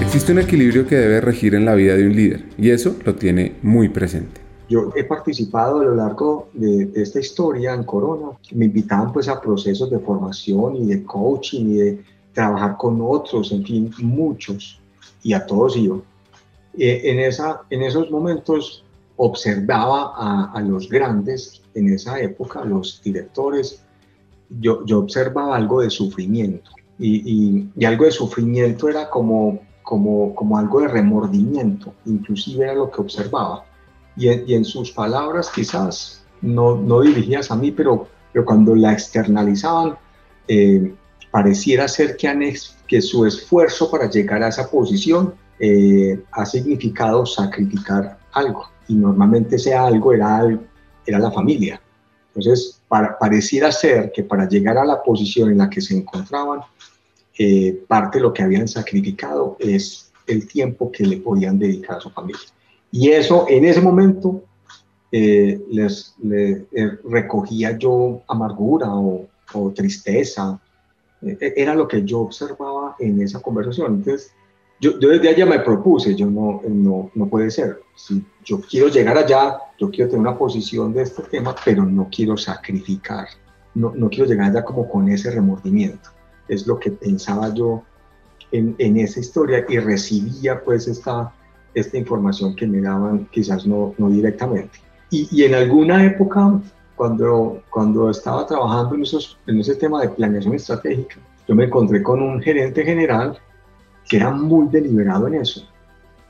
Existe 0.00 0.30
un 0.30 0.38
equilibrio 0.38 0.86
que 0.86 0.94
debe 0.94 1.20
regir 1.20 1.56
en 1.56 1.64
la 1.64 1.74
vida 1.74 1.96
de 1.96 2.06
un 2.06 2.14
líder 2.14 2.44
y 2.56 2.70
eso 2.70 2.94
lo 3.04 3.16
tiene 3.16 3.56
muy 3.62 3.88
presente. 3.88 4.51
Yo 4.68 4.92
he 4.94 5.04
participado 5.04 5.80
a 5.80 5.84
lo 5.84 5.94
largo 5.94 6.48
de, 6.52 6.90
esta 6.94 7.20
historia 7.20 7.74
en 7.74 7.84
Corona. 7.84 8.30
Me 8.52 8.66
invitaban 8.66 9.12
pues 9.12 9.28
a 9.28 9.40
procesos 9.40 9.90
de 9.90 9.98
formación 9.98 10.76
y 10.76 10.86
de 10.86 11.04
coaching 11.04 11.66
y 11.66 11.74
de 11.74 12.04
trabajar 12.32 12.76
con 12.76 12.98
otros, 13.02 13.52
en 13.52 13.64
fin, 13.64 13.90
muchos. 13.98 14.80
Y 15.22 15.32
a 15.32 15.44
todos 15.46 15.74
yo. 15.74 16.02
Eh, 16.78 17.02
en, 17.04 17.20
esa, 17.20 17.62
en 17.70 17.82
esos 17.82 18.10
momentos 18.10 18.84
observaba 19.16 20.14
a, 20.52 20.60
los 20.62 20.88
grandes 20.88 21.62
en 21.74 21.92
esa 21.92 22.18
época, 22.20 22.64
los 22.64 23.02
directores, 23.02 23.82
yo, 24.48 24.84
yo 24.86 25.00
observaba 25.00 25.56
algo 25.56 25.80
de 25.80 25.90
sufrimiento. 25.90 26.70
Y, 26.98 27.68
y, 27.76 27.84
algo 27.84 28.04
de 28.04 28.10
sufrimiento 28.10 28.88
era 28.88 29.10
como, 29.10 29.60
como, 29.82 30.34
como 30.34 30.56
algo 30.56 30.80
de 30.80 30.88
remordimiento, 30.88 31.92
inclusive 32.06 32.64
era 32.64 32.74
lo 32.74 32.90
que 32.90 33.00
observaba 33.00 33.64
y 34.16 34.28
en, 34.28 34.64
sus 34.64 34.92
palabras 34.92 35.50
quizás 35.54 36.22
no, 36.40 36.76
no 36.76 37.00
dirigidas 37.00 37.50
a 37.50 37.56
mí, 37.56 37.70
pero, 37.70 38.08
pero 38.32 38.44
cuando 38.44 38.74
la 38.74 38.92
externalizaban, 38.92 39.96
eh, 40.48 40.94
pareciera 41.30 41.88
ser 41.88 42.16
que, 42.16 42.54
que 42.86 43.00
su 43.00 43.24
esfuerzo 43.24 43.90
para 43.90 44.10
llegar 44.10 44.42
a 44.42 44.48
esa 44.48 44.70
posición 44.70 45.34
eh, 45.58 46.22
ha 46.32 46.44
significado 46.44 47.24
sacrificar 47.24 48.18
algo, 48.32 48.68
y 48.88 48.94
normalmente 48.94 49.56
ese 49.56 49.74
algo 49.74 50.12
era, 50.12 50.58
era 51.06 51.18
la 51.18 51.30
familia. 51.30 51.80
Entonces, 52.34 52.80
para, 52.88 53.18
pareciera 53.18 53.70
ser 53.70 54.10
que 54.12 54.24
para 54.24 54.48
llegar 54.48 54.78
a 54.78 54.84
la 54.84 55.02
posición 55.02 55.50
en 55.50 55.58
la 55.58 55.70
que 55.70 55.80
se 55.80 55.96
encontraban, 55.96 56.60
eh, 57.38 57.82
parte 57.88 58.18
de 58.18 58.22
lo 58.22 58.32
que 58.32 58.42
habían 58.42 58.68
sacrificado 58.68 59.56
es 59.58 60.12
el 60.26 60.46
tiempo 60.46 60.90
que 60.92 61.04
le 61.04 61.18
podían 61.18 61.58
dedicar 61.58 61.96
a 61.96 62.00
su 62.00 62.10
familia. 62.10 62.40
Y 62.92 63.08
eso 63.10 63.46
en 63.48 63.64
ese 63.64 63.80
momento 63.80 64.44
eh, 65.10 65.60
les, 65.70 66.14
eh, 66.30 66.98
recogía 67.04 67.76
yo 67.76 68.22
amargura 68.28 68.88
o, 68.94 69.28
tristeza. 69.74 70.60
Eh, 71.20 71.52
era 71.56 71.74
lo 71.74 71.88
que 71.88 72.02
yo 72.04 72.20
observaba 72.20 72.96
en 72.98 73.20
esa 73.20 73.40
conversación. 73.40 73.96
Entonces, 73.96 74.32
yo, 74.80 74.92
desde 74.98 75.28
allá 75.28 75.46
me 75.46 75.60
propuse, 75.60 76.14
yo 76.14 76.26
no, 76.26 76.60
no, 76.68 77.10
no 77.14 77.26
puede 77.28 77.50
ser. 77.50 77.80
Si 77.94 78.24
yo 78.44 78.60
quiero 78.60 78.88
llegar 78.88 79.16
allá, 79.16 79.58
yo 79.78 79.90
quiero 79.90 80.10
tener 80.10 80.20
una 80.20 80.38
posición 80.38 80.92
de 80.92 81.02
este 81.02 81.22
tema, 81.24 81.54
pero 81.64 81.84
no 81.84 82.08
quiero 82.10 82.36
sacrificar. 82.36 83.28
No, 83.74 83.92
no 83.94 84.10
quiero 84.10 84.26
llegar 84.26 84.50
allá 84.50 84.64
como 84.64 84.88
con 84.88 85.08
ese 85.08 85.30
remordimiento. 85.30 86.10
Es 86.48 86.66
lo 86.66 86.78
que 86.78 86.90
pensaba 86.90 87.54
yo 87.54 87.82
en, 88.50 88.74
en 88.78 88.98
esa 88.98 89.20
historia 89.20 89.64
y 89.68 89.78
recibía 89.78 90.62
pues 90.62 90.88
esta 90.88 91.32
esta 91.74 91.98
información 91.98 92.54
que 92.54 92.66
me 92.66 92.80
daban 92.80 93.26
quizás 93.30 93.66
no, 93.66 93.94
no 93.98 94.10
directamente. 94.10 94.78
Y, 95.10 95.28
y, 95.30 95.44
en 95.44 95.54
alguna 95.54 96.04
época, 96.04 96.60
cuando, 96.96 97.62
cuando 97.70 98.10
estaba 98.10 98.46
trabajando 98.46 98.94
en, 98.94 99.02
esos, 99.02 99.38
en 99.46 99.60
ese 99.60 99.74
tema 99.74 100.00
de 100.00 100.08
planeación 100.08 100.54
estratégica, 100.54 101.16
yo 101.48 101.54
me 101.54 101.64
encontré 101.64 102.02
con 102.02 102.22
un 102.22 102.40
gerente 102.40 102.84
general 102.84 103.38
que 104.08 104.16
era 104.16 104.30
muy 104.30 104.68
deliberado 104.68 105.26
en 105.28 105.34
eso. 105.34 105.66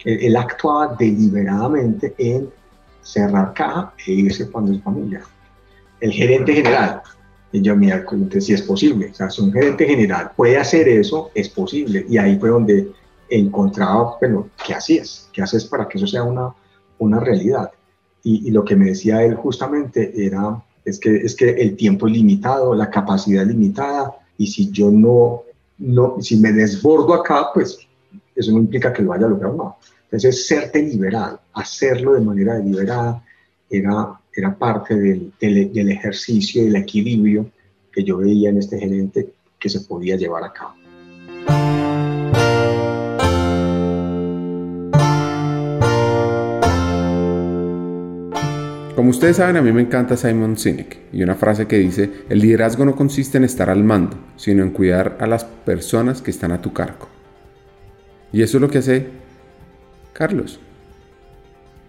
Él, 0.05 0.37
actuaba 0.37 0.97
deliberadamente 0.99 2.15
en 2.19 2.51
cerrar 3.03 3.53
caja 3.55 3.93
e 4.07 4.13
irse 4.13 4.51
cuando 4.51 4.73
es 4.73 4.83
familia. 4.83 5.23
El 6.01 6.11
gerente 6.11 6.55
general, 6.55 7.03
y 7.53 7.63
yo, 7.63 7.77
mira, 7.77 8.05
si 8.41 8.53
es 8.53 8.63
posible, 8.63 9.11
o 9.11 9.15
sea, 9.15 9.31
si 9.31 9.43
un 9.43 9.53
gerente 9.53 9.87
general 9.87 10.33
puede 10.37 10.57
hacer 10.57 10.89
eso, 10.89 11.31
es 11.35 11.49
posible. 11.49 12.05
Y 12.09 12.19
ahí 12.19 12.37
fue 12.39 12.49
donde 12.49 12.91
encontraba, 13.39 14.17
bueno, 14.21 14.51
¿qué 14.65 14.75
hacías? 14.75 15.29
¿Qué 15.33 15.43
haces 15.43 15.65
para 15.65 15.89
que 15.89 15.99
eso 15.99 16.07
sea 16.07 16.23
una, 16.23 16.55
una 16.99 17.21
realidad? 17.21 17.71
Y, 18.25 18.51
lo 18.51 18.65
que 18.65 18.77
me 18.77 18.87
decía 18.87 19.23
él 19.25 19.35
justamente 19.35 20.13
era, 20.15 20.63
es 20.85 21.01
que, 21.01 21.17
es 21.17 21.35
que 21.35 21.51
el 21.51 21.75
tiempo 21.77 22.07
es 22.07 22.13
limitado, 22.13 22.75
la 22.75 22.89
capacidad 22.89 23.43
es 23.43 23.49
limitada, 23.49 24.15
y 24.39 24.47
si 24.47 24.71
yo 24.71 24.91
no, 24.91 25.43
no, 25.79 26.17
si 26.21 26.37
me 26.37 26.53
desbordo 26.53 27.15
acá, 27.15 27.49
pues 27.53 27.79
eso 28.37 28.53
no 28.53 28.59
implica 28.59 28.93
que 28.93 29.03
lo 29.03 29.13
haya 29.13 29.27
logrado, 29.27 29.57
no. 29.57 29.77
Entonces, 30.05 30.47
ser 30.47 30.71
deliberado, 30.71 31.41
hacerlo 31.55 32.13
de 32.13 32.21
manera 32.21 32.55
deliberada, 32.55 33.25
era, 33.69 34.21
era 34.33 34.55
parte 34.57 34.95
del, 34.95 35.33
del, 35.41 35.73
del 35.73 35.91
ejercicio, 35.91 36.63
del 36.63 36.77
equilibrio 36.77 37.51
que 37.91 38.05
yo 38.05 38.19
veía 38.19 38.51
en 38.51 38.59
este 38.59 38.79
gerente 38.79 39.33
que 39.59 39.69
se 39.69 39.81
podía 39.81 40.17
llevar 40.17 40.45
a 40.45 40.53
cabo. 40.53 40.82
Como 49.03 49.11
ustedes 49.11 49.39
saben, 49.39 49.57
a 49.57 49.63
mí 49.63 49.73
me 49.73 49.81
encanta 49.81 50.17
Simon 50.17 50.57
Sinek 50.57 50.97
y 51.13 51.25
una 51.25 51.35
frase 51.35 51.67
que 51.67 51.77
dice, 51.77 52.09
el 52.29 52.39
liderazgo 52.39 52.85
no 52.85 52.95
consiste 52.95 53.37
en 53.37 53.43
estar 53.43 53.69
al 53.69 53.83
mando, 53.83 54.17
sino 54.37 54.63
en 54.63 54.71
cuidar 54.71 55.17
a 55.19 55.27
las 55.27 55.45
personas 55.45 56.23
que 56.23 56.31
están 56.31 56.53
a 56.53 56.63
tu 56.63 56.73
cargo. 56.73 57.09
Y 58.33 58.43
eso 58.43 58.59
es 58.59 58.61
lo 58.61 58.71
que 58.71 58.79
hace 58.79 59.09
Carlos. 60.13 60.61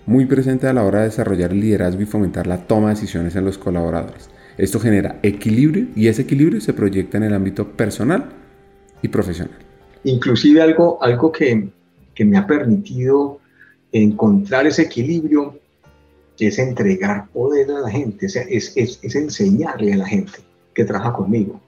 Muy 0.07 0.25
presente 0.25 0.65
a 0.65 0.73
la 0.73 0.83
hora 0.83 1.01
de 1.01 1.05
desarrollar 1.05 1.51
el 1.51 1.59
liderazgo 1.59 2.01
y 2.01 2.07
fomentar 2.07 2.47
la 2.47 2.65
toma 2.65 2.87
de 2.87 2.95
decisiones 2.95 3.35
en 3.35 3.45
los 3.45 3.59
colaboradores. 3.59 4.31
Esto 4.57 4.79
genera 4.79 5.19
equilibrio 5.21 5.89
y 5.95 6.07
ese 6.07 6.23
equilibrio 6.23 6.61
se 6.61 6.73
proyecta 6.73 7.17
en 7.17 7.25
el 7.25 7.35
ámbito 7.35 7.73
personal 7.73 8.25
y 9.03 9.09
profesional. 9.09 9.55
Inclusive 10.03 10.63
algo, 10.63 10.97
algo 10.99 11.31
que, 11.31 11.69
que 12.15 12.25
me 12.25 12.39
ha 12.39 12.47
permitido 12.47 13.39
encontrar 13.91 14.65
ese 14.65 14.81
equilibrio 14.81 15.59
es 16.39 16.59
entregar 16.59 17.27
poder 17.29 17.71
a 17.71 17.79
la 17.81 17.89
gente, 17.89 18.25
es, 18.25 18.35
es, 18.35 18.73
es, 18.75 19.15
enseñarle 19.15 19.93
a 19.93 19.97
la 19.97 20.07
gente 20.07 20.39
que 20.73 20.85
trabaja 20.85 21.13
conmigo. 21.13 21.59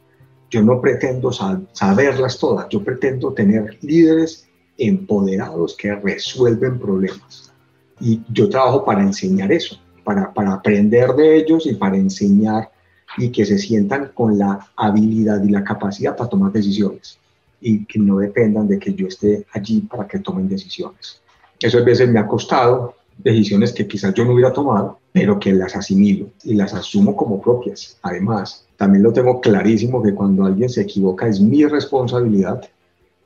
Yo 0.49 0.61
no 0.61 0.81
pretendo 0.81 1.31
saberlas 1.31 2.39
todas, 2.39 2.67
yo 2.69 2.83
pretendo 2.83 3.33
tener 3.33 3.77
líderes 3.81 4.47
empoderados 4.77 5.75
que 5.75 5.95
resuelven 5.95 6.79
problemas. 6.79 7.53
Y 7.99 8.21
yo 8.31 8.49
trabajo 8.49 8.83
para 8.83 9.01
enseñar 9.01 9.51
eso, 9.51 9.79
para, 10.03 10.33
para 10.33 10.53
aprender 10.53 11.13
de 11.13 11.37
ellos 11.37 11.65
y 11.65 11.75
para 11.75 11.97
enseñar 11.97 12.71
y 13.17 13.31
que 13.31 13.45
se 13.45 13.57
sientan 13.57 14.11
con 14.13 14.37
la 14.37 14.67
habilidad 14.75 15.43
y 15.43 15.49
la 15.49 15.63
capacidad 15.63 16.15
para 16.15 16.29
tomar 16.29 16.51
decisiones 16.51 17.19
y 17.61 17.85
que 17.85 17.99
no 17.99 18.17
dependan 18.17 18.67
de 18.67 18.77
que 18.77 18.93
yo 18.93 19.07
esté 19.07 19.45
allí 19.53 19.81
para 19.81 20.07
que 20.07 20.19
tomen 20.19 20.49
decisiones. 20.49 21.21
Eso 21.59 21.77
a 21.77 21.83
veces 21.83 22.09
me 22.09 22.19
ha 22.19 22.27
costado 22.27 22.95
decisiones 23.17 23.73
que 23.73 23.87
quizás 23.87 24.13
yo 24.13 24.25
no 24.25 24.33
hubiera 24.33 24.53
tomado, 24.53 24.99
pero 25.11 25.39
que 25.39 25.53
las 25.53 25.75
asimilo 25.75 26.27
y 26.43 26.55
las 26.55 26.73
asumo 26.73 27.15
como 27.15 27.41
propias. 27.41 27.97
Además, 28.01 28.65
también 28.77 29.03
lo 29.03 29.13
tengo 29.13 29.39
clarísimo 29.39 30.03
que 30.03 30.13
cuando 30.13 30.45
alguien 30.45 30.69
se 30.69 30.81
equivoca 30.81 31.27
es 31.27 31.39
mi 31.39 31.65
responsabilidad, 31.65 32.61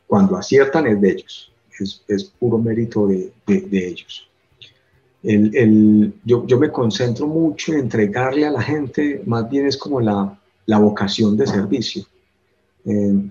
cuando 0.07 0.37
aciertan 0.37 0.87
es 0.87 1.01
de 1.01 1.11
ellos, 1.11 1.51
es, 2.07 2.23
puro 2.39 2.57
mérito 2.57 3.07
de, 3.07 3.31
ellos. 3.47 4.27
El, 5.21 6.13
yo, 6.23 6.45
me 6.59 6.71
concentro 6.71 7.27
mucho 7.27 7.73
en 7.73 7.79
entregarle 7.79 8.45
a 8.45 8.51
la 8.51 8.61
gente, 8.61 9.21
más 9.25 9.49
bien 9.49 9.65
es 9.65 9.77
como 9.77 9.99
la, 9.99 10.37
vocación 10.67 11.35
de 11.35 11.47
servicio. 11.47 12.03
Eh, 12.85 13.29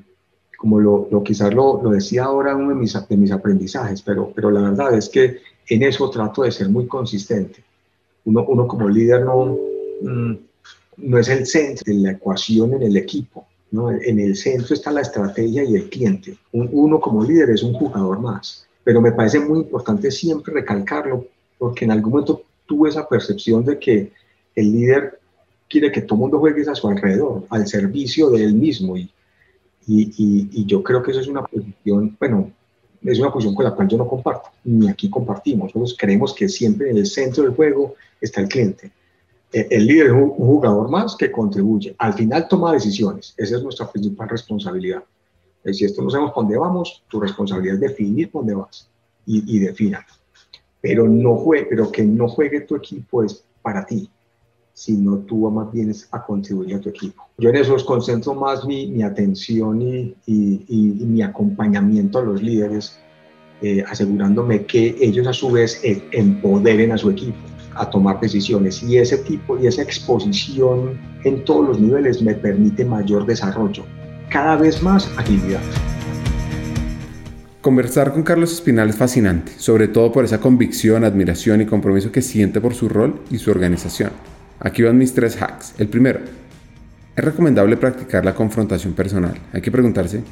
como 0.56 0.80
lo, 0.80 1.22
quizás 1.22 1.54
lo, 1.54 1.78
decía 1.90 2.24
ahora 2.24 2.56
uno 2.56 2.70
de 2.70 2.74
mis, 2.74 3.08
de 3.08 3.16
mis 3.16 3.30
aprendizajes, 3.30 4.02
pero, 4.02 4.32
pero 4.34 4.50
la 4.50 4.62
verdad 4.62 4.92
es 4.94 5.08
que 5.08 5.38
en 5.68 5.82
eso 5.82 6.08
trato 6.10 6.42
de 6.42 6.52
ser 6.52 6.68
muy 6.68 6.86
consistente. 6.86 7.62
Uno, 8.24 8.44
uno 8.48 8.66
como 8.66 8.88
líder 8.88 9.24
no, 9.24 9.58
mm, 10.02 10.34
no 10.98 11.18
es 11.18 11.28
el 11.28 11.46
centro 11.46 11.92
de 11.92 12.00
la 12.00 12.12
ecuación 12.12 12.74
en 12.74 12.82
el 12.82 12.96
equipo. 12.96 13.46
¿no? 13.70 13.90
En 13.90 14.18
el 14.18 14.34
centro 14.36 14.74
está 14.74 14.90
la 14.90 15.02
estrategia 15.02 15.62
y 15.64 15.74
el 15.74 15.88
cliente. 15.88 16.36
uno 16.52 17.00
como 17.00 17.24
líder 17.24 17.50
es 17.50 17.62
un 17.62 17.74
jugador 17.74 18.18
más. 18.20 18.66
Pero 18.84 19.00
me 19.00 19.12
parece 19.12 19.40
muy 19.40 19.60
importante 19.60 20.10
siempre 20.10 20.54
recalcarlo 20.54 21.26
porque 21.58 21.84
en 21.84 21.90
algún 21.90 22.12
momento 22.12 22.42
tuve 22.66 22.88
esa 22.88 23.08
percepción 23.08 23.64
de 23.64 23.78
que 23.78 24.12
el 24.54 24.72
líder 24.72 25.18
quiere 25.68 25.92
que 25.92 26.02
todo 26.02 26.14
el 26.14 26.20
mundo 26.20 26.38
juegue 26.38 26.68
a 26.70 26.74
su 26.74 26.88
alrededor, 26.88 27.44
al 27.50 27.66
servicio 27.66 28.30
de 28.30 28.44
él 28.44 28.54
mismo. 28.54 28.96
Y, 28.96 29.10
y, 29.86 30.48
y, 30.52 30.66
yo 30.66 30.82
creo 30.82 31.02
que 31.02 31.10
eso 31.12 31.20
es 31.20 31.28
una 31.28 31.42
posición, 31.42 32.16
bueno, 32.18 32.50
es 33.02 33.18
una 33.18 33.32
posición 33.32 33.54
con 33.54 33.64
la 33.64 33.74
cual 33.74 33.88
yo 33.88 33.96
no 33.96 34.06
comparto, 34.06 34.50
ni 34.64 34.88
aquí 34.88 35.08
compartimos. 35.08 35.74
Nosotros 35.74 35.96
creemos 35.98 36.34
que 36.34 36.48
siempre 36.48 36.90
en 36.90 36.98
el 36.98 37.06
centro 37.06 37.44
del 37.44 37.54
juego 37.54 37.94
está 38.20 38.40
el 38.40 38.48
cliente. 38.48 38.90
E, 39.52 39.66
el 39.70 39.86
líder 39.86 40.06
es 40.06 40.12
un 40.12 40.30
jugador 40.30 40.90
más 40.90 41.16
que 41.16 41.30
contribuye. 41.30 41.94
Al 41.98 42.14
final 42.14 42.48
toma 42.48 42.72
decisiones. 42.72 43.34
Esa 43.36 43.56
es 43.56 43.62
nuestra 43.62 43.90
principal 43.90 44.28
responsabilidad. 44.28 45.02
Si 45.64 45.84
esto 45.84 46.02
no 46.02 46.10
sabemos 46.10 46.32
dónde 46.34 46.56
vamos, 46.56 47.02
tu 47.08 47.20
responsabilidad 47.20 47.74
es 47.74 47.80
definir 47.80 48.30
dónde 48.32 48.54
vas 48.54 48.88
y, 49.26 49.58
y. 49.58 49.92
Pero, 50.80 51.08
no 51.08 51.36
juegue, 51.36 51.66
pero 51.68 51.90
que 51.90 52.02
no 52.02 52.28
juegue 52.28 52.62
tu 52.62 52.76
equipo 52.76 53.22
es 53.22 53.44
para 53.60 53.84
ti, 53.84 54.08
sino 54.78 55.16
tú 55.26 55.50
más 55.50 55.72
bien 55.72 55.92
a 56.12 56.24
contribuir 56.24 56.76
a 56.76 56.80
tu 56.80 56.88
equipo. 56.88 57.24
Yo 57.36 57.50
en 57.50 57.56
eso 57.56 57.74
concentro 57.84 58.32
más 58.32 58.64
mi, 58.64 58.86
mi 58.86 59.02
atención 59.02 59.82
y, 59.82 60.14
y, 60.24 61.04
mi 61.04 61.20
acompañamiento 61.20 62.20
a 62.20 62.22
los 62.22 62.40
líderes, 62.40 62.96
eh, 63.60 63.82
asegurándome 63.88 64.66
que 64.66 64.94
ellos 65.00 65.26
a 65.26 65.32
su 65.32 65.50
vez 65.50 65.80
eh, 65.82 66.00
empoderen 66.12 66.92
a 66.92 66.98
su 66.98 67.10
equipo 67.10 67.36
a 67.74 67.90
tomar 67.90 68.20
decisiones 68.20 68.80
y 68.84 68.98
ese 68.98 69.18
tipo 69.18 69.58
y 69.58 69.66
esa 69.66 69.82
exposición 69.82 70.96
en 71.24 71.44
todos 71.44 71.66
los 71.66 71.80
niveles 71.80 72.22
me 72.22 72.34
permite 72.34 72.84
mayor 72.84 73.26
desarrollo, 73.26 73.84
cada 74.30 74.54
vez 74.56 74.80
más 74.80 75.10
agilidad. 75.16 75.60
Conversar 77.60 78.12
con 78.12 78.22
Carlos 78.22 78.52
Espinal 78.52 78.90
es 78.90 78.96
fascinante, 78.96 79.50
sobre 79.56 79.88
todo 79.88 80.12
por 80.12 80.24
esa 80.24 80.38
convicción, 80.38 81.02
admiración 81.02 81.62
y 81.62 81.66
compromiso 81.66 82.12
que 82.12 82.22
siente 82.22 82.60
por 82.60 82.74
su 82.74 82.88
rol 82.88 83.20
y 83.28 83.38
su 83.38 83.50
organización. 83.50 84.37
Aquí 84.60 84.82
van 84.82 84.98
mis 84.98 85.14
tres 85.14 85.40
hacks. 85.40 85.74
El 85.78 85.88
primero, 85.88 86.20
es 87.16 87.24
recomendable 87.24 87.76
practicar 87.76 88.24
la 88.24 88.34
confrontación 88.34 88.92
personal. 88.92 89.34
Hay 89.52 89.60
que 89.60 89.70
preguntarse 89.70 90.22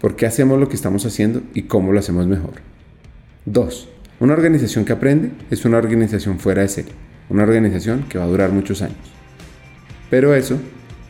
por 0.00 0.16
qué 0.16 0.26
hacemos 0.26 0.58
lo 0.58 0.68
que 0.68 0.76
estamos 0.76 1.04
haciendo 1.06 1.42
y 1.54 1.62
cómo 1.62 1.92
lo 1.92 1.98
hacemos 1.98 2.26
mejor. 2.26 2.54
2. 3.46 3.88
Una 4.20 4.32
organización 4.32 4.84
que 4.84 4.92
aprende 4.92 5.30
es 5.50 5.64
una 5.64 5.78
organización 5.78 6.38
fuera 6.38 6.62
de 6.62 6.68
serie, 6.68 6.92
una 7.28 7.42
organización 7.42 8.04
que 8.08 8.18
va 8.18 8.24
a 8.24 8.28
durar 8.28 8.50
muchos 8.50 8.82
años. 8.82 8.96
Pero 10.10 10.34
eso 10.34 10.58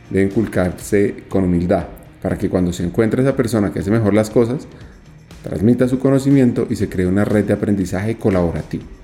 debe 0.09 0.25
inculcarse 0.25 1.23
con 1.29 1.43
humildad, 1.43 1.85
para 2.21 2.37
que 2.37 2.49
cuando 2.49 2.73
se 2.73 2.83
encuentre 2.83 3.21
esa 3.21 3.35
persona 3.35 3.71
que 3.71 3.79
hace 3.79 3.91
mejor 3.91 4.13
las 4.13 4.29
cosas, 4.29 4.67
transmita 5.43 5.87
su 5.87 5.99
conocimiento 5.99 6.67
y 6.69 6.75
se 6.75 6.89
cree 6.89 7.07
una 7.07 7.25
red 7.25 7.45
de 7.45 7.53
aprendizaje 7.53 8.17
colaborativo. 8.17 8.96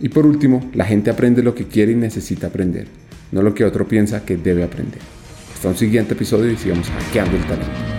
Y 0.00 0.08
por 0.10 0.26
último, 0.26 0.70
la 0.74 0.84
gente 0.84 1.10
aprende 1.10 1.42
lo 1.42 1.54
que 1.54 1.66
quiere 1.66 1.92
y 1.92 1.96
necesita 1.96 2.48
aprender, 2.48 2.86
no 3.32 3.42
lo 3.42 3.54
que 3.54 3.64
otro 3.64 3.86
piensa 3.86 4.24
que 4.24 4.36
debe 4.36 4.62
aprender. 4.62 5.00
Hasta 5.52 5.68
un 5.68 5.76
siguiente 5.76 6.14
episodio 6.14 6.52
y 6.52 6.56
sigamos 6.56 6.88
hackeando 6.88 7.36
el 7.36 7.42
talento. 7.44 7.97